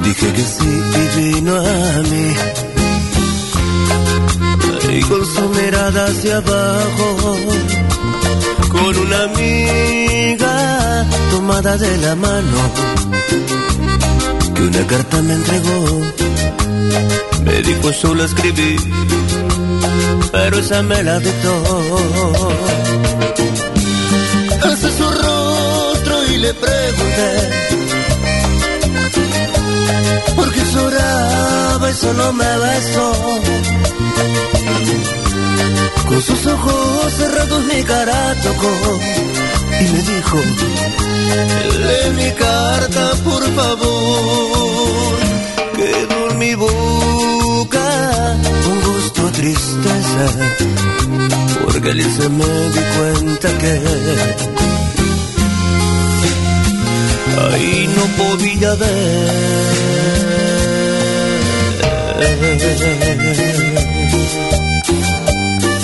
[0.04, 2.26] Dije que sí y vino a mí.
[4.94, 7.36] Y con su mirada hacia abajo,
[8.72, 12.58] con una amiga tomada de la mano,
[14.54, 16.00] que una carta me entregó.
[17.44, 18.76] Me dijo solo escribí,
[20.32, 21.54] pero esa me la dictó.
[24.62, 27.30] Alcé su rostro y le pregunté
[30.36, 33.12] Porque lloraba y solo me besó
[36.08, 39.00] Con sus ojos cerrados mi cara tocó
[39.80, 40.38] Y me dijo
[41.86, 45.16] Lee mi carta por favor
[45.76, 48.36] Quedó en mi boca
[48.70, 50.26] un gusto tristeza
[51.72, 53.72] porque al irse me di cuenta que
[57.52, 59.62] ahí no podía ver.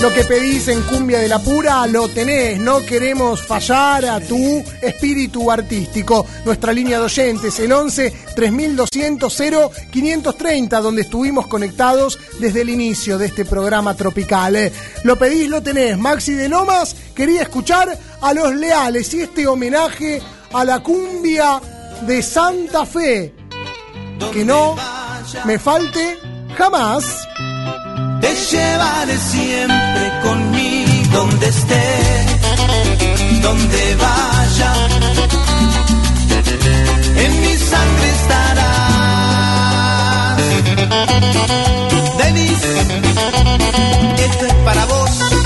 [0.00, 4.62] Lo que pedís en Cumbia de la Pura lo tenés, no queremos fallar a tu
[4.80, 6.24] espíritu artístico.
[6.44, 13.26] Nuestra línea de oyentes, el 11 3200 530, donde estuvimos conectados desde el inicio de
[13.26, 14.70] este programa tropical.
[15.02, 15.98] Lo pedís, lo tenés.
[15.98, 20.22] Maxi de Lomas quería escuchar a los leales y este homenaje
[20.52, 21.60] a la cumbia
[22.06, 23.34] de Santa Fe.
[24.32, 24.76] Que no
[25.44, 26.16] me falte
[26.56, 27.26] jamás.
[28.20, 31.82] Te llevaré siempre conmigo donde esté,
[33.42, 34.72] donde vaya.
[37.24, 38.58] En mi sangre estarás.
[42.18, 42.62] Denis,
[44.18, 45.37] esto es para vos.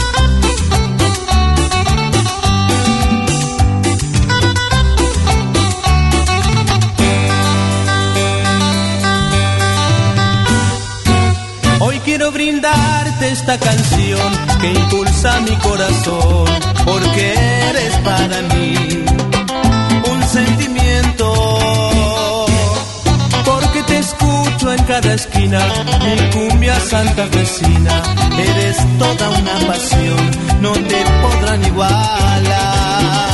[11.85, 16.47] Hoy quiero brindarte esta canción que impulsa mi corazón,
[16.85, 17.35] porque
[17.71, 19.05] eres para mí
[20.09, 21.27] un sentimiento.
[23.45, 25.59] Porque te escucho en cada esquina,
[26.05, 28.03] mi cumbia santafesina.
[28.39, 30.31] Eres toda una pasión,
[30.61, 33.32] no te podrán igualar.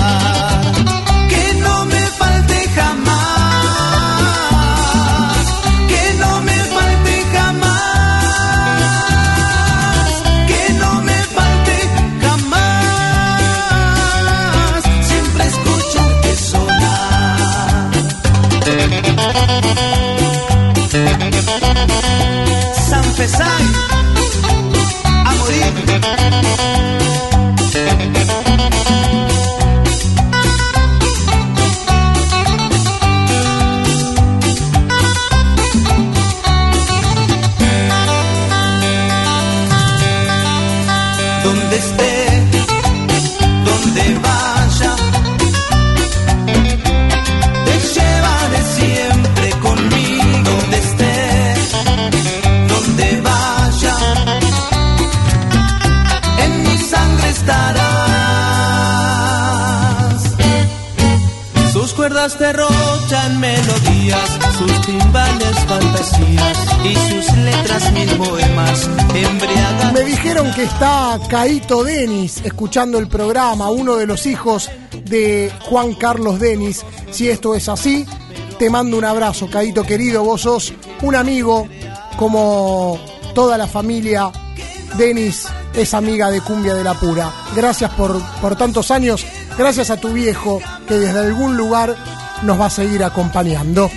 [69.92, 74.70] Me dijeron que está Caito Denis escuchando el programa, uno de los hijos
[75.04, 76.84] de Juan Carlos Denis.
[77.10, 78.06] Si esto es así,
[78.58, 80.24] te mando un abrazo, Caito querido.
[80.24, 80.72] Vos sos
[81.02, 81.68] un amigo
[82.16, 82.98] como
[83.34, 84.32] toda la familia.
[84.96, 87.30] Denis es amiga de Cumbia de la Pura.
[87.54, 89.26] Gracias por, por tantos años.
[89.58, 91.96] Gracias a tu viejo que desde algún lugar
[92.42, 93.90] nos va a seguir acompañando.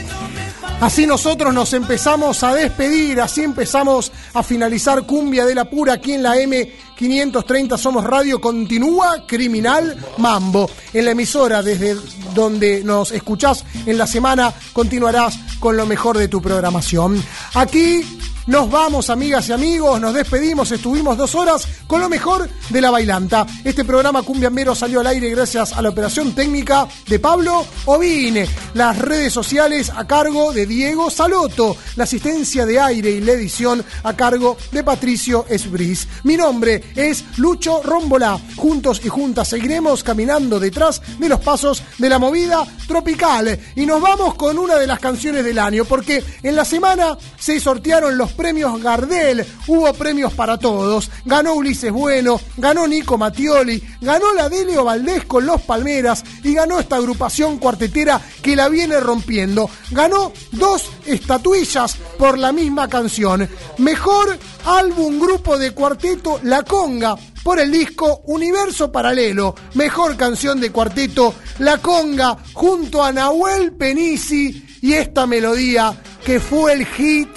[0.81, 6.13] Así nosotros nos empezamos a despedir, así empezamos a finalizar Cumbia de la Pura aquí
[6.13, 8.41] en la M530 Somos Radio.
[8.41, 10.67] Continúa Criminal Mambo.
[10.91, 11.95] En la emisora desde
[12.33, 17.23] donde nos escuchás en la semana continuarás con lo mejor de tu programación.
[17.53, 18.03] Aquí
[18.47, 22.89] nos vamos, amigas y amigos, nos despedimos, estuvimos dos horas con lo mejor de la
[22.89, 23.45] bailanta.
[23.63, 28.97] Este programa Cumbiambero salió al aire gracias a la operación técnica de Pablo Ovine, las
[28.97, 34.15] redes sociales a cargo de Diego Saloto, la asistencia de aire y la edición a
[34.15, 36.07] cargo de Patricio Esbris.
[36.23, 38.39] Mi nombre es Lucho Rómbola.
[38.55, 43.59] Juntos y juntas seguiremos caminando detrás de los pasos de la movida tropical.
[43.75, 47.59] Y nos vamos con una de las canciones del año, porque en la semana se
[47.59, 51.09] sortearon los premios Gardel, hubo premios para todos.
[51.25, 56.79] Ganó Ulises Bueno, ganó Nico Mattioli, ganó la Delio Valdés con Los Palmeras y ganó
[56.79, 59.69] esta agrupación cuartetera que la viene rompiendo.
[59.91, 63.49] Ganó dos estatuillas por la misma canción.
[63.77, 69.55] Mejor álbum grupo de cuarteto La Conga por el disco Universo Paralelo.
[69.73, 76.73] Mejor canción de cuarteto La Conga junto a Nahuel Penisi y esta melodía que fue
[76.73, 77.29] el hit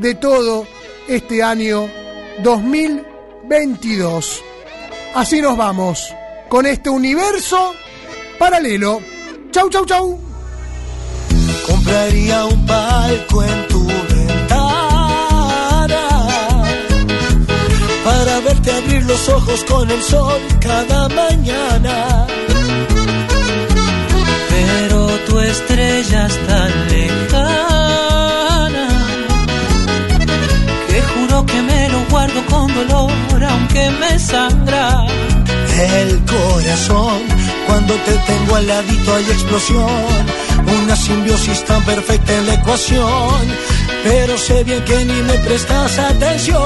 [0.00, 0.66] de todo
[1.08, 1.88] este año
[2.42, 4.42] 2022.
[5.14, 6.14] Así nos vamos
[6.48, 7.74] con este universo
[8.38, 9.00] paralelo.
[9.50, 10.18] Chau, chau, chau.
[11.66, 14.48] Compraría un palco en tu ventana
[18.04, 22.26] para verte abrir los ojos con el sol cada mañana.
[24.48, 26.88] Pero tu estrella es tan
[32.48, 33.10] con dolor
[33.48, 35.04] aunque me sangra.
[35.78, 37.22] El corazón,
[37.66, 40.40] cuando te tengo al ladito hay explosión.
[40.82, 43.40] Una simbiosis tan perfecta en la ecuación.
[44.04, 46.60] Pero sé bien que ni me prestas atención.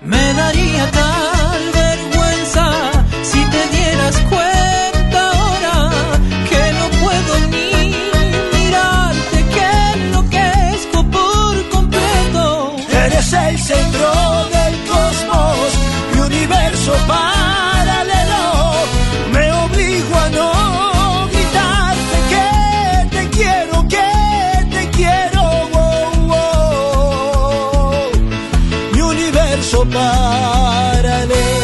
[0.00, 1.23] Me daría tal
[29.44, 31.63] universo paralelo.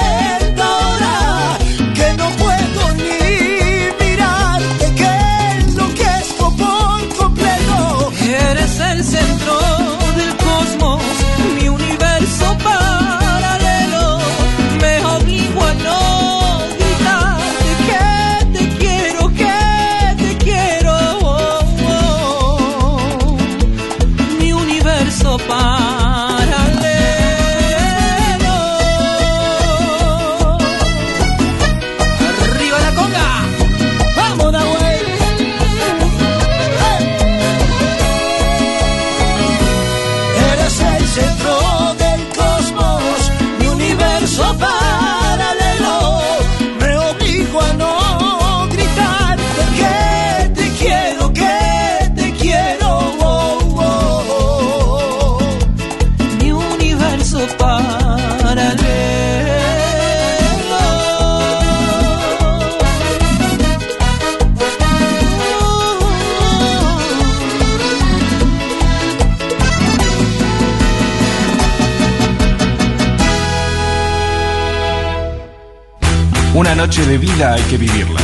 [76.91, 78.19] noche de vida hay que vivirla.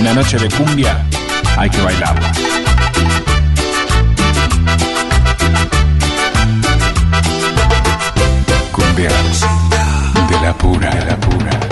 [0.00, 1.06] Una noche de cumbia
[1.56, 2.32] hay que bailarla.
[8.72, 9.08] Cumbia
[10.28, 11.71] de la pura, de la pura.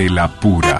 [0.00, 0.70] De la pura.